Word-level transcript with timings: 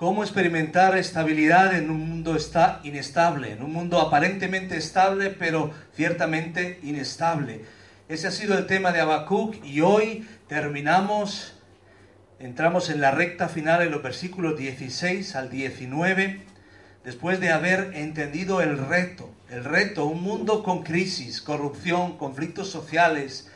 cómo 0.00 0.24
experimentar 0.24 0.96
estabilidad 0.96 1.76
en 1.76 1.90
un 1.90 2.08
mundo 2.08 2.34
está 2.34 2.80
inestable, 2.84 3.52
en 3.52 3.62
un 3.62 3.70
mundo 3.70 4.00
aparentemente 4.00 4.78
estable, 4.78 5.28
pero 5.28 5.72
ciertamente 5.94 6.80
inestable. 6.82 7.66
Ese 8.08 8.28
ha 8.28 8.30
sido 8.30 8.56
el 8.56 8.64
tema 8.64 8.92
de 8.92 9.00
Habacuc 9.00 9.62
y 9.62 9.82
hoy 9.82 10.26
terminamos, 10.48 11.52
entramos 12.38 12.88
en 12.88 13.02
la 13.02 13.10
recta 13.10 13.50
final 13.50 13.82
en 13.82 13.90
los 13.90 14.02
versículos 14.02 14.58
16 14.58 15.36
al 15.36 15.50
19, 15.50 16.46
después 17.04 17.38
de 17.38 17.52
haber 17.52 17.90
entendido 17.92 18.62
el 18.62 18.78
reto, 18.78 19.28
el 19.50 19.64
reto, 19.64 20.06
un 20.06 20.22
mundo 20.22 20.62
con 20.62 20.82
crisis, 20.82 21.42
corrupción, 21.42 22.16
conflictos 22.16 22.70
sociales, 22.70 23.52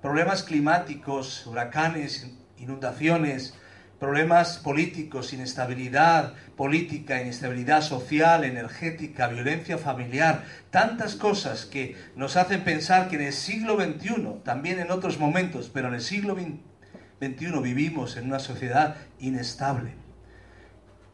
problemas 0.00 0.44
climáticos, 0.44 1.44
huracanes, 1.48 2.30
inundaciones, 2.58 3.54
problemas 4.00 4.56
políticos, 4.56 5.34
inestabilidad 5.34 6.32
política, 6.56 7.20
inestabilidad 7.20 7.82
social, 7.82 8.44
energética, 8.44 9.28
violencia 9.28 9.76
familiar, 9.76 10.44
tantas 10.70 11.14
cosas 11.14 11.66
que 11.66 11.96
nos 12.16 12.36
hacen 12.36 12.64
pensar 12.64 13.08
que 13.08 13.16
en 13.16 13.22
el 13.22 13.32
siglo 13.34 13.76
XXI, 13.76 14.40
también 14.42 14.80
en 14.80 14.90
otros 14.90 15.18
momentos, 15.18 15.70
pero 15.72 15.88
en 15.88 15.94
el 15.94 16.00
siglo 16.00 16.34
XXI 16.34 17.60
vivimos 17.62 18.16
en 18.16 18.24
una 18.24 18.38
sociedad 18.38 18.96
inestable. 19.18 19.92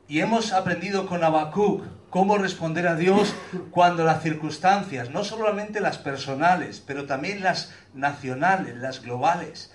Y 0.06 0.20
hemos 0.20 0.52
aprendido 0.52 1.08
con 1.08 1.24
Habacuc 1.24 1.82
cómo 2.08 2.38
responder 2.38 2.86
a 2.86 2.94
Dios 2.94 3.34
cuando 3.72 4.04
las 4.04 4.22
circunstancias, 4.22 5.10
no 5.10 5.24
solamente 5.24 5.80
las 5.80 5.98
personales, 5.98 6.80
pero 6.86 7.06
también 7.06 7.42
las 7.42 7.74
nacionales, 7.94 8.76
las 8.76 9.02
globales, 9.02 9.72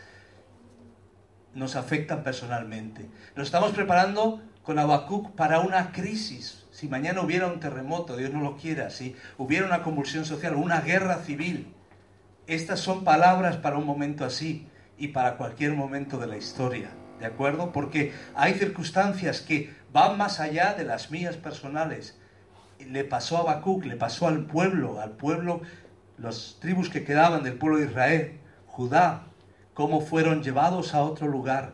nos 1.53 1.75
afectan 1.75 2.23
personalmente. 2.23 3.09
Nos 3.35 3.47
estamos 3.47 3.71
preparando 3.71 4.41
con 4.63 4.79
Habacuc 4.79 5.31
para 5.31 5.59
una 5.59 5.91
crisis. 5.91 6.65
Si 6.71 6.87
mañana 6.87 7.21
hubiera 7.21 7.47
un 7.47 7.59
terremoto, 7.59 8.15
Dios 8.15 8.31
no 8.31 8.41
lo 8.41 8.55
quiera, 8.55 8.89
si 8.89 9.15
hubiera 9.37 9.65
una 9.65 9.83
convulsión 9.83 10.25
social, 10.25 10.55
una 10.55 10.81
guerra 10.81 11.17
civil, 11.17 11.73
estas 12.47 12.79
son 12.79 13.03
palabras 13.03 13.57
para 13.57 13.77
un 13.77 13.85
momento 13.85 14.25
así 14.25 14.67
y 14.97 15.09
para 15.09 15.37
cualquier 15.37 15.73
momento 15.73 16.17
de 16.17 16.27
la 16.27 16.37
historia, 16.37 16.91
¿de 17.19 17.25
acuerdo? 17.25 17.71
Porque 17.71 18.13
hay 18.35 18.53
circunstancias 18.53 19.41
que 19.41 19.73
van 19.91 20.17
más 20.17 20.39
allá 20.39 20.73
de 20.73 20.83
las 20.83 21.11
mías 21.11 21.35
personales. 21.37 22.17
Le 22.79 23.03
pasó 23.03 23.37
a 23.37 23.41
Habacuc, 23.41 23.85
le 23.85 23.95
pasó 23.95 24.27
al 24.27 24.45
pueblo, 24.45 24.99
al 25.01 25.11
pueblo, 25.11 25.61
las 26.17 26.57
tribus 26.59 26.89
que 26.89 27.03
quedaban 27.03 27.43
del 27.43 27.53
pueblo 27.53 27.77
de 27.77 27.85
Israel, 27.85 28.39
Judá, 28.65 29.27
cómo 29.73 30.01
fueron 30.01 30.43
llevados 30.43 30.93
a 30.93 31.03
otro 31.03 31.27
lugar. 31.27 31.73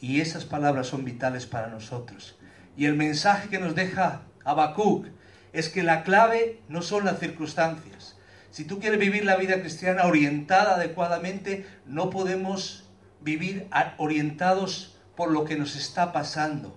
Y 0.00 0.20
esas 0.20 0.44
palabras 0.44 0.88
son 0.88 1.04
vitales 1.04 1.46
para 1.46 1.68
nosotros. 1.68 2.36
Y 2.76 2.86
el 2.86 2.94
mensaje 2.94 3.48
que 3.48 3.58
nos 3.58 3.74
deja 3.74 4.22
Habacuc 4.44 5.06
es 5.52 5.68
que 5.68 5.82
la 5.82 6.02
clave 6.02 6.60
no 6.68 6.82
son 6.82 7.04
las 7.04 7.18
circunstancias. 7.18 8.16
Si 8.50 8.64
tú 8.64 8.80
quieres 8.80 8.98
vivir 8.98 9.24
la 9.24 9.36
vida 9.36 9.60
cristiana 9.60 10.04
orientada 10.04 10.74
adecuadamente, 10.74 11.66
no 11.86 12.10
podemos 12.10 12.84
vivir 13.20 13.68
orientados 13.98 14.96
por 15.16 15.30
lo 15.30 15.44
que 15.44 15.56
nos 15.56 15.76
está 15.76 16.12
pasando. 16.12 16.76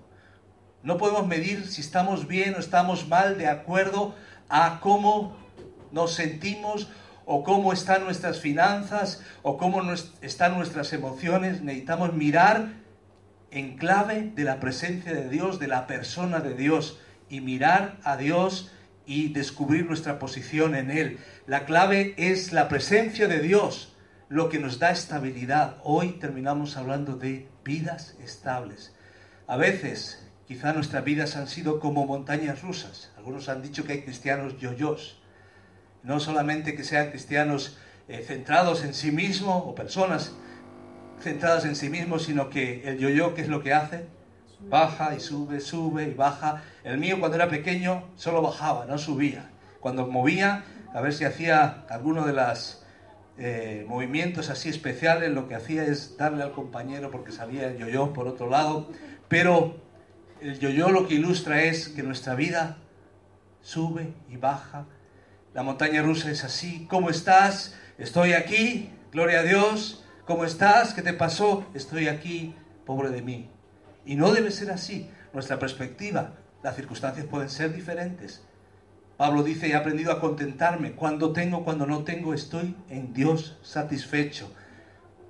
No 0.84 0.97
podemos 0.97 1.25
medir 1.28 1.67
si 1.67 1.81
estamos 1.81 2.28
bien 2.28 2.56
o 2.56 2.59
estamos 2.59 3.08
mal 3.08 3.38
de 3.38 3.47
acuerdo 3.47 4.14
a 4.50 4.80
cómo 4.80 5.36
nos 5.92 6.14
sentimos 6.14 6.90
o 7.26 7.44
cómo 7.44 7.73
están 7.73 8.04
nuestras 8.04 8.40
finanzas, 8.40 9.22
o 9.42 9.58
cómo 9.58 9.81
están 10.22 10.56
nuestras 10.56 10.94
emociones. 10.94 11.62
Necesitamos 11.62 12.14
mirar 12.14 12.73
en 13.52 13.78
clave 13.78 14.31
de 14.36 14.44
la 14.44 14.59
presencia 14.59 15.14
de 15.14 15.30
Dios, 15.30 15.59
de 15.59 15.68
la 15.68 15.88
persona 15.88 16.40
de 16.40 16.53
Dios, 16.53 17.00
y 17.30 17.41
mirar 17.41 17.97
a 18.03 18.18
Dios 18.18 18.72
y 19.06 19.30
descubrir 19.30 19.85
nuestra 19.85 20.19
posición 20.19 20.75
en 20.75 20.91
Él. 20.91 21.19
La 21.47 21.66
clave 21.66 22.14
es 22.18 22.53
la 22.53 22.68
presencia 22.68 23.28
de 23.28 23.40
Dios, 23.40 23.96
lo 24.30 24.50
que 24.50 24.59
nos 24.59 24.80
da 24.80 24.91
estabilidad. 24.91 25.78
Hoy 25.84 26.14
terminamos 26.14 26.78
hablando 26.78 27.16
de 27.16 27.47
vidas 27.64 28.16
estables. 28.24 28.94
A 29.47 29.58
veces, 29.58 30.28
quizá 30.47 30.74
nuestras 30.74 31.03
vidas 31.03 31.35
han 31.35 31.47
sido 31.47 31.80
como 31.80 32.06
montañas 32.06 32.62
rusas. 32.62 33.12
Algunos 33.18 33.50
han 33.50 33.62
dicho 33.62 33.84
que 33.84 33.94
hay 33.94 34.02
cristianos 34.02 34.58
yoyos 34.59 35.22
no 36.05 36.19
solamente 36.19 36.75
que 36.75 36.83
sean 36.83 37.09
cristianos 37.09 37.77
eh, 38.07 38.23
centrados 38.25 38.83
en 38.83 38.93
sí 38.93 39.11
mismos 39.11 39.63
o 39.66 39.73
personas 39.73 40.33
centradas 41.19 41.66
en 41.66 41.75
sí 41.75 41.89
mismos, 41.89 42.23
sino 42.23 42.49
que 42.49 42.88
el 42.88 42.99
yo-yo, 42.99 43.33
¿qué 43.33 43.41
es 43.41 43.47
lo 43.47 43.63
que 43.63 43.73
hace? 43.73 44.05
Baja 44.59 45.16
y 45.16 45.19
sube, 45.19 45.59
sube 45.59 46.03
y 46.03 46.13
baja. 46.13 46.63
El 46.83 46.99
mío 46.99 47.19
cuando 47.19 47.35
era 47.35 47.49
pequeño 47.49 48.03
solo 48.16 48.41
bajaba, 48.41 48.85
no 48.85 48.97
subía. 48.97 49.49
Cuando 49.79 50.05
movía, 50.07 50.63
a 50.93 51.01
ver 51.01 51.13
si 51.13 51.25
hacía 51.25 51.85
alguno 51.89 52.25
de 52.25 52.33
los 52.33 52.83
eh, 53.37 53.85
movimientos 53.87 54.49
así 54.49 54.69
especiales, 54.69 55.31
lo 55.31 55.47
que 55.47 55.55
hacía 55.55 55.85
es 55.85 56.17
darle 56.17 56.43
al 56.43 56.51
compañero 56.51 57.09
porque 57.09 57.31
salía 57.31 57.67
el 57.67 57.77
yo-yo 57.77 58.13
por 58.13 58.27
otro 58.27 58.47
lado. 58.49 58.91
Pero 59.27 59.77
el 60.41 60.59
yo-yo 60.59 60.89
lo 60.89 61.07
que 61.07 61.16
ilustra 61.16 61.63
es 61.63 61.89
que 61.89 62.03
nuestra 62.03 62.35
vida 62.35 62.77
sube 63.61 64.13
y 64.29 64.37
baja 64.37 64.85
la 65.55 65.63
montaña 65.63 66.01
rusa 66.01 66.29
es 66.29 66.43
así. 66.43 66.85
¿Cómo 66.89 67.09
estás? 67.09 67.75
Estoy 67.97 68.33
aquí. 68.33 68.89
Gloria 69.13 69.39
a 69.39 69.43
Dios. 69.43 70.03
¿Cómo 70.25 70.43
estás? 70.43 70.93
¿Qué 70.93 71.01
te 71.01 71.13
pasó? 71.13 71.66
Estoy 71.73 72.09
aquí. 72.09 72.53
Pobre 72.85 73.09
de 73.09 73.21
mí. 73.21 73.49
Y 74.05 74.17
no 74.17 74.33
debe 74.33 74.51
ser 74.51 74.69
así. 74.69 75.09
Nuestra 75.31 75.57
perspectiva, 75.57 76.33
las 76.61 76.75
circunstancias 76.75 77.25
pueden 77.25 77.49
ser 77.49 77.73
diferentes. 77.73 78.43
Pablo 79.16 79.43
dice, 79.43 79.69
he 79.69 79.75
aprendido 79.75 80.11
a 80.11 80.19
contentarme. 80.19 80.91
Cuando 80.91 81.31
tengo, 81.31 81.63
cuando 81.63 81.85
no 81.85 82.03
tengo, 82.03 82.33
estoy 82.33 82.75
en 82.89 83.13
Dios 83.13 83.57
satisfecho. 83.63 84.53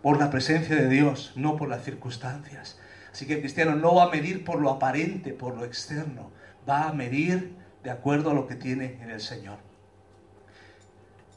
Por 0.02 0.18
la 0.18 0.32
presencia 0.32 0.76
de 0.76 0.90
Dios, 0.90 1.34
no 1.36 1.56
por 1.56 1.70
las 1.70 1.84
circunstancias. 1.84 2.80
Así 3.12 3.28
que 3.28 3.36
el 3.36 3.42
cristiano 3.42 3.76
no 3.76 3.94
va 3.94 4.06
a 4.06 4.10
medir 4.10 4.44
por 4.44 4.60
lo 4.60 4.72
aparente, 4.72 5.34
por 5.34 5.56
lo 5.56 5.66
externo. 5.66 6.32
Va 6.68 6.90
a 6.90 6.94
medir 6.94 7.54
de 7.84 7.92
acuerdo 7.92 8.32
a 8.32 8.34
lo 8.34 8.48
que 8.48 8.56
tiene 8.56 8.98
en 9.04 9.12
el 9.12 9.22
Señor. 9.22 9.65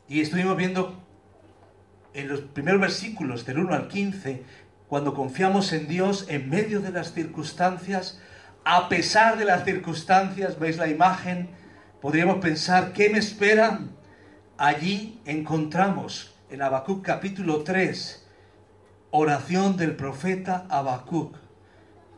Y 0.09 0.23
estuvimos 0.23 0.57
viendo 0.57 0.99
en 2.15 2.29
los 2.29 2.41
primeros 2.41 2.81
versículos 2.81 3.45
del 3.45 3.59
1 3.59 3.75
al 3.75 3.89
15, 3.89 4.43
cuando 4.89 5.13
confiamos 5.13 5.73
en 5.75 5.87
Dios 5.87 6.25
en 6.29 6.49
medio 6.49 6.81
de 6.81 6.91
las 6.91 7.13
circunstancias, 7.13 8.19
a 8.65 8.89
pesar 8.89 9.37
de 9.37 9.45
las 9.45 9.65
circunstancias, 9.65 10.59
veis 10.59 10.79
la 10.79 10.89
imagen, 10.89 11.51
podríamos 12.01 12.39
pensar, 12.39 12.93
¿qué 12.93 13.11
me 13.11 13.19
espera? 13.19 13.81
Allí 14.57 15.21
encontramos 15.27 16.35
en 16.51 16.63
Habacuc 16.63 17.05
capítulo 17.05 17.63
3, 17.63 18.27
oración 19.11 19.77
del 19.77 19.95
profeta 19.95 20.67
Habacuc. 20.71 21.37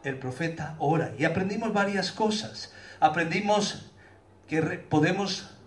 El 0.03 0.19
profeta 0.19 0.77
ora 0.79 1.13
y 1.19 1.25
aprendimos 1.25 1.75
varias 1.75 2.11
cosas. 2.13 2.73
Aprendimos 3.01 3.93
que 4.49 4.63
podemos 4.63 5.60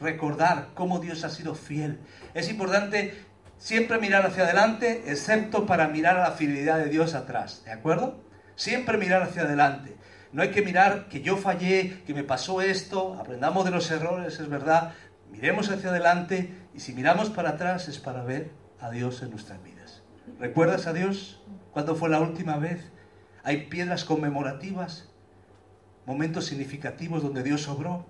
recordar 0.00 0.68
cómo 0.74 1.00
Dios 1.00 1.24
ha 1.24 1.30
sido 1.30 1.54
fiel. 1.54 1.98
Es 2.34 2.48
importante 2.48 3.24
siempre 3.56 3.98
mirar 3.98 4.24
hacia 4.26 4.44
adelante, 4.44 5.04
excepto 5.06 5.66
para 5.66 5.88
mirar 5.88 6.16
a 6.16 6.22
la 6.22 6.32
fidelidad 6.32 6.78
de 6.78 6.88
Dios 6.88 7.14
atrás, 7.14 7.62
¿de 7.64 7.72
acuerdo? 7.72 8.22
Siempre 8.54 8.98
mirar 8.98 9.22
hacia 9.22 9.42
adelante. 9.42 9.96
No 10.32 10.42
hay 10.42 10.50
que 10.50 10.62
mirar 10.62 11.08
que 11.08 11.22
yo 11.22 11.36
fallé, 11.36 12.02
que 12.06 12.14
me 12.14 12.22
pasó 12.22 12.60
esto, 12.60 13.14
aprendamos 13.18 13.64
de 13.64 13.70
los 13.70 13.90
errores, 13.90 14.38
es 14.38 14.48
verdad. 14.48 14.92
Miremos 15.30 15.70
hacia 15.70 15.90
adelante 15.90 16.52
y 16.74 16.80
si 16.80 16.92
miramos 16.92 17.30
para 17.30 17.50
atrás 17.50 17.88
es 17.88 17.98
para 17.98 18.22
ver 18.22 18.50
a 18.80 18.90
Dios 18.90 19.22
en 19.22 19.30
nuestras 19.30 19.62
vidas. 19.62 20.02
¿Recuerdas 20.38 20.86
a 20.86 20.92
Dios? 20.92 21.42
¿Cuándo 21.72 21.94
fue 21.96 22.10
la 22.10 22.20
última 22.20 22.58
vez? 22.58 22.90
Hay 23.42 23.66
piedras 23.68 24.04
conmemorativas, 24.04 25.08
momentos 26.04 26.46
significativos 26.46 27.22
donde 27.22 27.42
Dios 27.42 27.68
obró. 27.68 28.06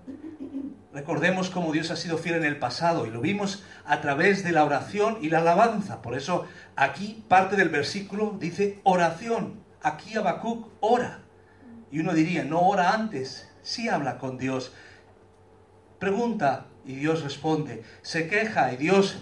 Recordemos 0.91 1.51
cómo 1.51 1.71
Dios 1.71 1.91
ha 1.91 1.95
sido 1.95 2.17
fiel 2.17 2.35
en 2.35 2.45
el 2.45 2.57
pasado 2.57 3.05
y 3.05 3.11
lo 3.11 3.21
vimos 3.21 3.63
a 3.85 4.01
través 4.01 4.43
de 4.43 4.51
la 4.51 4.63
oración 4.65 5.19
y 5.21 5.29
la 5.29 5.39
alabanza. 5.39 6.01
Por 6.01 6.17
eso 6.17 6.47
aquí 6.75 7.23
parte 7.27 7.55
del 7.55 7.69
versículo 7.69 8.37
dice 8.39 8.79
oración. 8.83 9.61
Aquí 9.83 10.15
Habacuc 10.17 10.67
ora. 10.79 11.19
Y 11.91 11.99
uno 11.99 12.13
diría, 12.13 12.43
no 12.43 12.61
ora 12.61 12.93
antes, 12.93 13.51
sí 13.61 13.87
habla 13.87 14.17
con 14.17 14.39
Dios. 14.39 14.73
Pregunta 15.99 16.65
y 16.85 16.95
Dios 16.95 17.23
responde. 17.23 17.83
Se 18.01 18.27
queja 18.27 18.73
y 18.73 18.77
Dios 18.77 19.19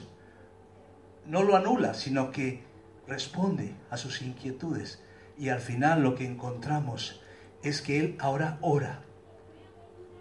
no 1.25 1.43
lo 1.43 1.57
anula, 1.57 1.93
sino 1.93 2.31
que 2.31 2.63
responde 3.07 3.75
a 3.89 3.97
sus 3.97 4.21
inquietudes. 4.21 5.01
Y 5.37 5.49
al 5.49 5.59
final 5.59 6.01
lo 6.01 6.15
que 6.15 6.25
encontramos 6.25 7.21
es 7.61 7.81
que 7.81 7.99
Él 7.99 8.15
ahora 8.19 8.57
ora. 8.61 9.01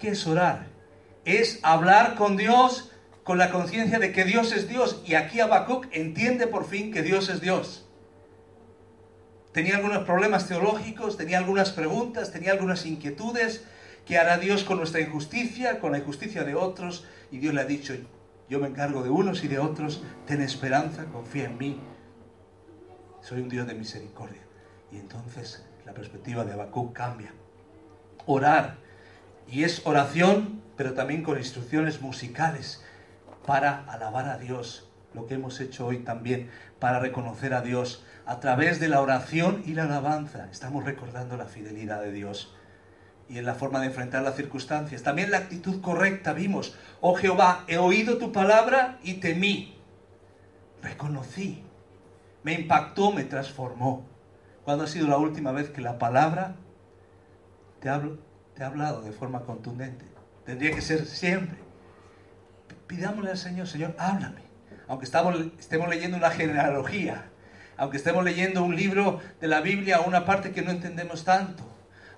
¿Qué 0.00 0.08
es 0.08 0.26
orar? 0.26 0.75
Es 1.26 1.58
hablar 1.62 2.14
con 2.14 2.36
Dios 2.38 2.90
con 3.24 3.38
la 3.38 3.50
conciencia 3.50 3.98
de 3.98 4.12
que 4.12 4.24
Dios 4.24 4.52
es 4.52 4.68
Dios. 4.68 5.02
Y 5.04 5.16
aquí 5.16 5.40
Habacuc 5.40 5.88
entiende 5.90 6.46
por 6.46 6.64
fin 6.64 6.92
que 6.92 7.02
Dios 7.02 7.28
es 7.28 7.40
Dios. 7.40 7.82
tenía 9.52 9.76
algunos 9.76 10.04
problemas 10.04 10.46
teológicos, 10.46 11.16
tenía 11.16 11.38
algunas 11.38 11.70
preguntas, 11.70 12.30
tenía 12.30 12.52
algunas 12.52 12.86
inquietudes. 12.86 13.64
¿Qué 14.04 14.18
hará 14.18 14.38
Dios 14.38 14.62
con 14.62 14.76
nuestra 14.76 15.00
injusticia, 15.00 15.80
con 15.80 15.92
la 15.92 15.98
injusticia 15.98 16.44
de 16.44 16.54
otros? 16.54 17.04
Y 17.32 17.38
Dios 17.38 17.54
le 17.54 17.62
ha 17.62 17.64
dicho, 17.64 17.94
yo 18.48 18.60
me 18.60 18.68
encargo 18.68 19.02
de 19.02 19.10
unos 19.10 19.42
y 19.42 19.48
de 19.48 19.58
otros, 19.58 20.04
ten 20.26 20.42
esperanza, 20.42 21.06
confía 21.06 21.46
en 21.46 21.58
mí. 21.58 21.80
Soy 23.22 23.40
un 23.40 23.48
Dios 23.48 23.66
de 23.66 23.74
misericordia. 23.74 24.42
Y 24.92 24.98
entonces 24.98 25.66
la 25.84 25.94
perspectiva 25.94 26.44
de 26.44 26.52
Habacuc 26.52 26.92
cambia. 26.92 27.32
Orar. 28.26 28.76
Y 29.50 29.64
es 29.64 29.84
oración, 29.84 30.62
pero 30.76 30.94
también 30.94 31.22
con 31.22 31.38
instrucciones 31.38 32.00
musicales 32.00 32.82
para 33.46 33.84
alabar 33.84 34.28
a 34.28 34.38
Dios, 34.38 34.90
lo 35.14 35.26
que 35.26 35.34
hemos 35.34 35.60
hecho 35.60 35.86
hoy 35.86 35.98
también, 35.98 36.50
para 36.78 36.98
reconocer 36.98 37.54
a 37.54 37.62
Dios 37.62 38.04
a 38.26 38.40
través 38.40 38.80
de 38.80 38.88
la 38.88 39.00
oración 39.00 39.62
y 39.64 39.74
la 39.74 39.84
alabanza. 39.84 40.48
Estamos 40.50 40.84
recordando 40.84 41.36
la 41.36 41.46
fidelidad 41.46 42.02
de 42.02 42.12
Dios 42.12 42.54
y 43.28 43.38
en 43.38 43.46
la 43.46 43.54
forma 43.54 43.80
de 43.80 43.86
enfrentar 43.86 44.22
las 44.22 44.36
circunstancias. 44.36 45.02
También 45.02 45.30
la 45.30 45.38
actitud 45.38 45.80
correcta 45.80 46.32
vimos, 46.32 46.76
oh 47.00 47.14
Jehová, 47.14 47.64
he 47.68 47.78
oído 47.78 48.18
tu 48.18 48.32
palabra 48.32 48.98
y 49.02 49.14
temí. 49.14 49.76
Reconocí, 50.82 51.64
me 52.42 52.52
impactó, 52.52 53.12
me 53.12 53.24
transformó. 53.24 54.04
¿Cuándo 54.64 54.84
ha 54.84 54.88
sido 54.88 55.08
la 55.08 55.16
última 55.16 55.52
vez 55.52 55.70
que 55.70 55.80
la 55.80 55.98
palabra 55.98 56.56
te 57.80 57.88
ha, 57.88 58.66
hablado 58.66 59.02
de 59.02 59.12
forma 59.12 59.42
contundente? 59.42 60.15
Tendría 60.46 60.70
que 60.72 60.80
ser 60.80 61.04
siempre. 61.04 61.58
Pidámosle 62.86 63.32
al 63.32 63.36
Señor, 63.38 63.66
Señor, 63.66 63.94
háblame. 63.98 64.42
Aunque 64.86 65.04
estamos, 65.04 65.34
estemos 65.58 65.88
leyendo 65.88 66.16
una 66.16 66.30
genealogía, 66.30 67.24
aunque 67.76 67.96
estemos 67.96 68.24
leyendo 68.24 68.62
un 68.62 68.76
libro 68.76 69.20
de 69.40 69.48
la 69.48 69.60
Biblia, 69.60 70.00
una 70.00 70.24
parte 70.24 70.52
que 70.52 70.62
no 70.62 70.70
entendemos 70.70 71.24
tanto, 71.24 71.64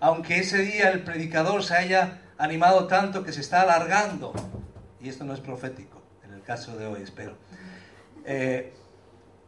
aunque 0.01 0.39
ese 0.39 0.59
día 0.59 0.91
el 0.91 1.03
predicador 1.03 1.65
se 1.65 1.75
haya 1.75 2.21
animado 2.37 2.87
tanto 2.87 3.25
que 3.25 3.33
se 3.33 3.41
está 3.41 3.63
alargando, 3.63 4.35
y 5.01 5.09
esto 5.09 5.25
no 5.25 5.33
es 5.33 5.41
profético, 5.41 6.03
en 6.25 6.35
el 6.35 6.43
caso 6.43 6.77
de 6.77 6.87
hoy, 6.87 7.03
espero. 7.03 7.39
Eh, 8.27 8.75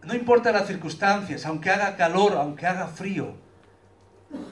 no 0.03 0.15
importa 0.15 0.50
las 0.50 0.67
circunstancias, 0.67 1.44
aunque 1.44 1.69
haga 1.69 1.97
calor, 1.97 2.33
aunque 2.33 2.67
haga 2.67 2.88
frío, 2.88 3.35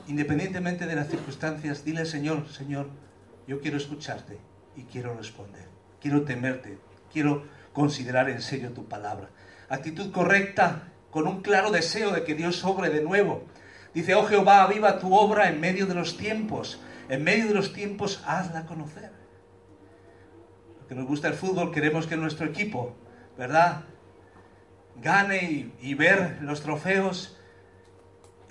independientemente 0.07 0.87
de 0.87 0.95
las 0.95 1.09
circunstancias, 1.09 1.85
dile 1.85 2.05
Señor, 2.05 2.47
Señor, 2.51 2.91
yo 3.49 3.61
quiero 3.61 3.79
escucharte 3.79 4.39
y 4.77 4.83
quiero 4.83 5.15
responder, 5.15 5.65
quiero 6.01 6.23
temerte, 6.23 6.79
quiero 7.11 7.45
considerar 7.73 8.29
en 8.29 8.43
serio 8.43 8.73
tu 8.73 8.85
palabra. 8.85 9.31
Actitud 9.71 10.13
correcta 10.13 10.93
con 11.11 11.27
un 11.27 11.41
claro 11.41 11.71
deseo 11.71 12.13
de 12.13 12.25
que 12.25 12.35
Dios 12.35 12.57
sobre 12.57 12.91
de 12.91 13.03
nuevo. 13.03 13.45
Dice, 13.95 14.15
oh 14.15 14.27
Jehová, 14.27 14.63
aviva 14.63 14.99
tu 14.99 15.15
obra 15.15 15.49
en 15.49 15.61
medio 15.61 15.87
de 15.87 15.95
los 15.95 16.19
tiempos. 16.19 16.79
En 17.09 17.25
medio 17.25 17.49
de 17.49 17.55
los 17.55 17.73
tiempos, 17.73 18.23
hazla 18.27 18.67
conocer. 18.67 19.13
Lo 20.83 20.87
que 20.87 20.95
nos 20.95 21.07
gusta 21.07 21.29
el 21.29 21.35
fútbol, 21.35 21.73
queremos 21.73 22.07
que 22.07 22.19
nuestro 22.19 22.45
equipo, 22.45 22.97
¿verdad? 23.39 23.85
Gane 25.01 25.73
y, 25.81 25.95
ver 25.95 26.39
los 26.43 26.61
trofeos. 26.61 27.39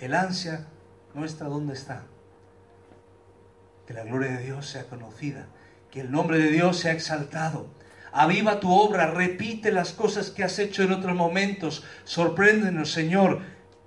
El 0.00 0.14
ansia 0.14 0.66
nuestra, 1.14 1.46
¿dónde 1.46 1.74
está? 1.74 2.04
Que 3.88 3.94
la 3.94 4.04
gloria 4.04 4.36
de 4.36 4.44
Dios 4.44 4.68
sea 4.68 4.84
conocida. 4.84 5.48
Que 5.90 6.02
el 6.02 6.12
nombre 6.12 6.38
de 6.38 6.50
Dios 6.50 6.78
sea 6.78 6.92
exaltado 6.92 7.66
Aviva 8.12 8.60
tu 8.60 8.72
obra, 8.72 9.10
repite 9.10 9.70
las 9.70 9.92
cosas 9.92 10.30
que 10.30 10.42
has 10.42 10.58
hecho 10.58 10.82
en 10.82 10.92
otros 10.92 11.14
momentos. 11.14 11.84
Sorpréndenos, 12.04 12.92
Señor. 12.92 13.40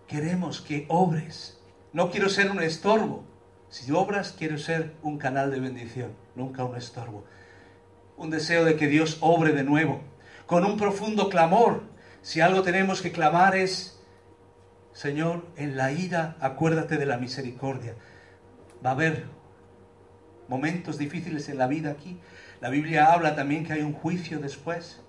Queremos 0.08 0.62
que 0.62 0.86
obres. 0.90 1.60
No 1.94 2.12
quiero 2.12 2.30
ser 2.30 2.52
un 2.52 2.62
estorbo. 2.62 3.24
Si 3.70 3.92
obras, 3.92 4.36
quiero 4.38 4.58
ser 4.58 4.94
un 5.02 5.18
canal 5.18 5.50
de 5.52 5.60
bendición, 5.60 6.14
nunca 6.36 6.66
un 6.66 6.76
estorbo. 6.76 7.24
Un 8.18 8.30
deseo 8.30 8.66
de 8.66 8.76
que 8.76 8.88
Dios 8.88 9.18
obre 9.22 9.54
de 9.54 9.64
nuevo, 9.64 10.02
con 10.46 10.66
un 10.66 10.78
profundo 10.78 11.30
clamor. 11.30 11.84
Si 12.22 12.42
algo 12.42 12.62
tenemos 12.62 13.02
que 13.02 13.14
clamar 13.14 13.56
es, 13.56 14.00
Señor, 14.92 15.48
en 15.56 15.78
la 15.78 15.94
ira 15.94 16.36
acuérdate 16.42 16.98
de 16.98 17.06
la 17.06 17.18
misericordia. 17.18 17.96
Va 18.86 18.90
a 18.92 18.94
haber 18.94 19.26
momentos 20.52 20.98
difíciles 20.98 21.48
en 21.48 21.58
la 21.58 21.68
vida 21.68 21.92
aquí, 21.92 22.20
la 22.60 22.70
Biblia 22.70 23.14
habla 23.14 23.36
también 23.36 23.66
que 23.66 23.72
hay 23.72 23.82
un 23.82 23.94
juicio 23.94 24.40
después. 24.40 25.02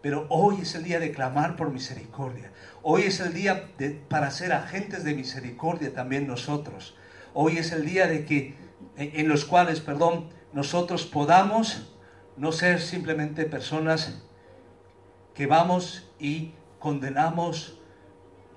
Pero 0.00 0.26
hoy 0.28 0.58
es 0.60 0.74
el 0.74 0.84
día 0.84 1.00
de 1.00 1.10
clamar 1.10 1.56
por 1.56 1.72
misericordia. 1.72 2.52
Hoy 2.82 3.02
es 3.02 3.18
el 3.20 3.32
día 3.34 3.70
para 4.08 4.30
ser 4.30 4.52
agentes 4.52 5.02
de 5.02 5.14
misericordia 5.14 5.92
también 5.92 6.28
nosotros. 6.28 6.94
Hoy 7.32 7.56
es 7.56 7.72
el 7.72 7.84
día 7.84 8.06
de 8.06 8.24
que, 8.24 8.54
en 8.96 9.28
los 9.28 9.44
cuales, 9.44 9.80
perdón, 9.80 10.28
nosotros 10.52 11.06
podamos 11.06 11.90
no 12.36 12.52
ser 12.52 12.80
simplemente 12.80 13.46
personas 13.46 14.22
que 15.34 15.46
vamos 15.46 16.08
y 16.20 16.52
condenamos 16.78 17.80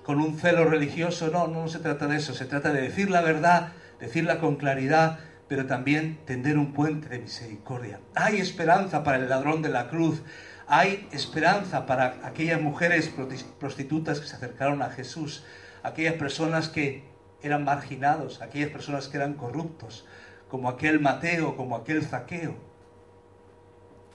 con 0.04 0.20
un 0.20 0.38
celo 0.38 0.66
religioso. 0.66 1.30
No, 1.30 1.48
no 1.48 1.68
se 1.68 1.80
trata 1.80 2.08
de 2.08 2.18
eso. 2.18 2.36
Se 2.36 2.46
trata 2.46 2.74
de 2.74 2.82
decir 2.82 3.10
la 3.10 3.22
verdad, 3.22 3.72
decirla 4.00 4.40
con 4.40 4.58
claridad, 4.58 5.20
pero 5.48 5.66
también 5.66 6.20
tender 6.26 6.58
un 6.58 6.74
puente 6.74 7.10
de 7.10 7.20
misericordia. 7.20 8.00
Hay 8.16 8.38
esperanza 8.38 9.04
para 9.04 9.18
el 9.18 9.30
ladrón 9.30 9.62
de 9.62 9.70
la 9.70 9.90
cruz. 9.90 10.22
Hay 10.68 11.08
esperanza 11.12 11.86
para 11.86 12.20
aquellas 12.24 12.62
mujeres 12.62 13.12
prostitutas 13.60 14.20
que 14.20 14.28
se 14.28 14.36
acercaron 14.36 14.82
a 14.82 14.90
Jesús, 14.90 15.46
aquellas 15.84 16.16
personas 16.16 16.68
que 16.68 17.04
eran 17.42 17.64
marginados, 17.64 18.42
aquellas 18.42 18.70
personas 18.70 19.08
que 19.08 19.18
eran 19.18 19.36
corruptos, 19.36 20.06
como 20.50 20.68
aquel 20.70 21.00
Mateo, 21.00 21.56
como 21.56 21.76
aquel 21.76 22.04
Zaqueo. 22.04 22.56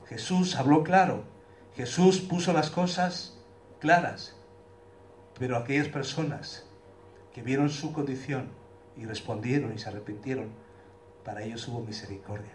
Jesús 0.08 0.56
habló 0.56 0.82
claro, 0.82 1.24
Jesús 1.74 2.20
puso 2.20 2.52
las 2.52 2.68
cosas 2.68 3.38
claras, 3.80 4.36
pero 5.38 5.56
aquellas 5.56 5.88
personas 5.88 6.66
que 7.32 7.42
vieron 7.42 7.70
su 7.70 7.94
condición 7.94 8.50
y 8.96 9.06
respondieron 9.06 9.72
y 9.74 9.78
se 9.78 9.88
arrepintieron, 9.88 10.50
para 11.24 11.42
ellos 11.42 11.66
hubo 11.68 11.80
misericordia. 11.82 12.52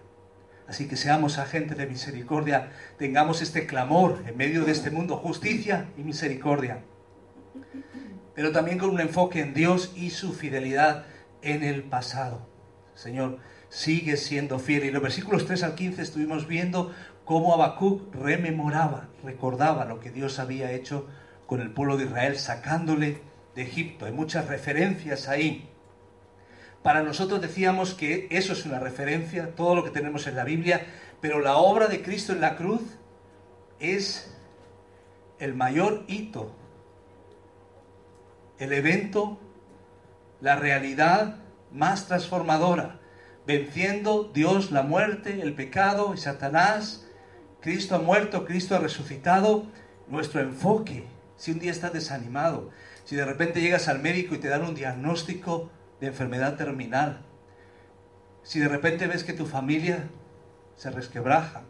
Así 0.68 0.88
que 0.88 0.98
seamos 0.98 1.38
agentes 1.38 1.78
de 1.78 1.88
misericordia, 1.88 2.72
tengamos 2.98 3.42
este 3.42 3.66
clamor 3.66 4.24
en 4.28 4.36
medio 4.36 4.66
de 4.66 4.74
este 4.74 4.92
mundo, 4.92 5.16
justicia 5.18 5.90
y 5.98 6.04
misericordia, 6.04 6.84
pero 8.36 8.52
también 8.52 8.78
con 8.78 8.90
un 8.90 9.00
enfoque 9.00 9.40
en 9.40 9.54
Dios 9.54 9.94
y 9.96 10.10
su 10.10 10.34
fidelidad 10.34 11.06
en 11.42 11.64
el 11.64 11.84
pasado. 11.84 12.48
Señor, 12.96 13.40
sigue 13.70 14.18
siendo 14.18 14.60
fiel. 14.60 14.84
Y 14.84 14.88
en 14.88 14.94
los 14.94 15.04
versículos 15.04 15.46
3 15.46 15.64
al 15.64 15.76
15 15.76 16.02
estuvimos 16.02 16.48
viendo 16.48 16.94
cómo 17.26 17.54
Habacuc 17.54 18.14
rememoraba, 18.14 19.10
recordaba 19.24 19.86
lo 19.86 20.00
que 20.00 20.12
Dios 20.12 20.40
había 20.40 20.72
hecho 20.72 21.08
con 21.46 21.62
el 21.62 21.72
pueblo 21.72 21.98
de 21.98 22.06
Israel, 22.06 22.38
sacándole 22.38 23.22
de 23.56 23.62
Egipto. 23.62 24.06
Hay 24.06 24.12
muchas 24.12 24.48
referencias 24.48 25.28
ahí 25.28 25.70
para 26.88 27.04
nosotros 27.04 27.42
decíamos 27.42 27.94
que 27.94 28.30
eso 28.32 28.54
es 28.54 28.66
una 28.66 28.80
referencia, 28.80 29.54
todo 29.58 29.76
lo 29.76 29.84
que 29.84 29.90
tenemos 29.90 30.26
en 30.26 30.38
la 30.38 30.46
Biblia, 30.46 30.86
pero 31.20 31.42
la 31.42 31.58
obra 31.58 31.90
de 31.90 32.02
Cristo 32.02 32.32
en 32.32 32.40
la 32.40 32.56
cruz 32.56 32.80
es 33.82 34.34
el 35.38 35.54
mayor 35.54 36.06
hito, 36.08 36.56
el 38.58 38.72
evento, 38.72 39.38
la 40.40 40.56
realidad 40.56 41.40
más 41.74 42.08
transformadora, 42.08 43.02
venciendo 43.46 44.32
Dios 44.34 44.72
la 44.72 44.84
muerte, 44.84 45.42
el 45.42 45.56
pecado 45.56 46.14
y 46.14 46.18
Satanás. 46.18 47.06
Cristo 47.60 47.96
ha 47.96 48.00
muerto, 48.00 48.46
Cristo 48.46 48.78
ha 48.78 48.80
resucitado. 48.80 49.66
Nuestro 50.08 50.40
enfoque, 50.40 51.04
si 51.36 51.52
un 51.52 51.60
día 51.60 51.72
estás 51.72 51.92
desanimado, 51.92 52.70
si 53.04 53.18
de 53.18 53.26
repente 53.26 53.60
llegas 53.60 53.90
al 53.90 54.00
médico 54.00 54.36
y 54.36 54.38
te 54.38 54.48
dan 54.48 54.64
un 54.64 54.74
diagnóstico 54.74 55.70
de 56.00 56.08
enfermedad 56.08 56.56
terminal, 56.56 57.22
si 58.44 58.60
de 58.60 58.68
repente 58.68 59.08
ves 59.08 59.24
que 59.24 59.34
tu 59.34 59.46
familia 59.46 60.08
se 60.76 60.90
resquebraja, 60.90 61.64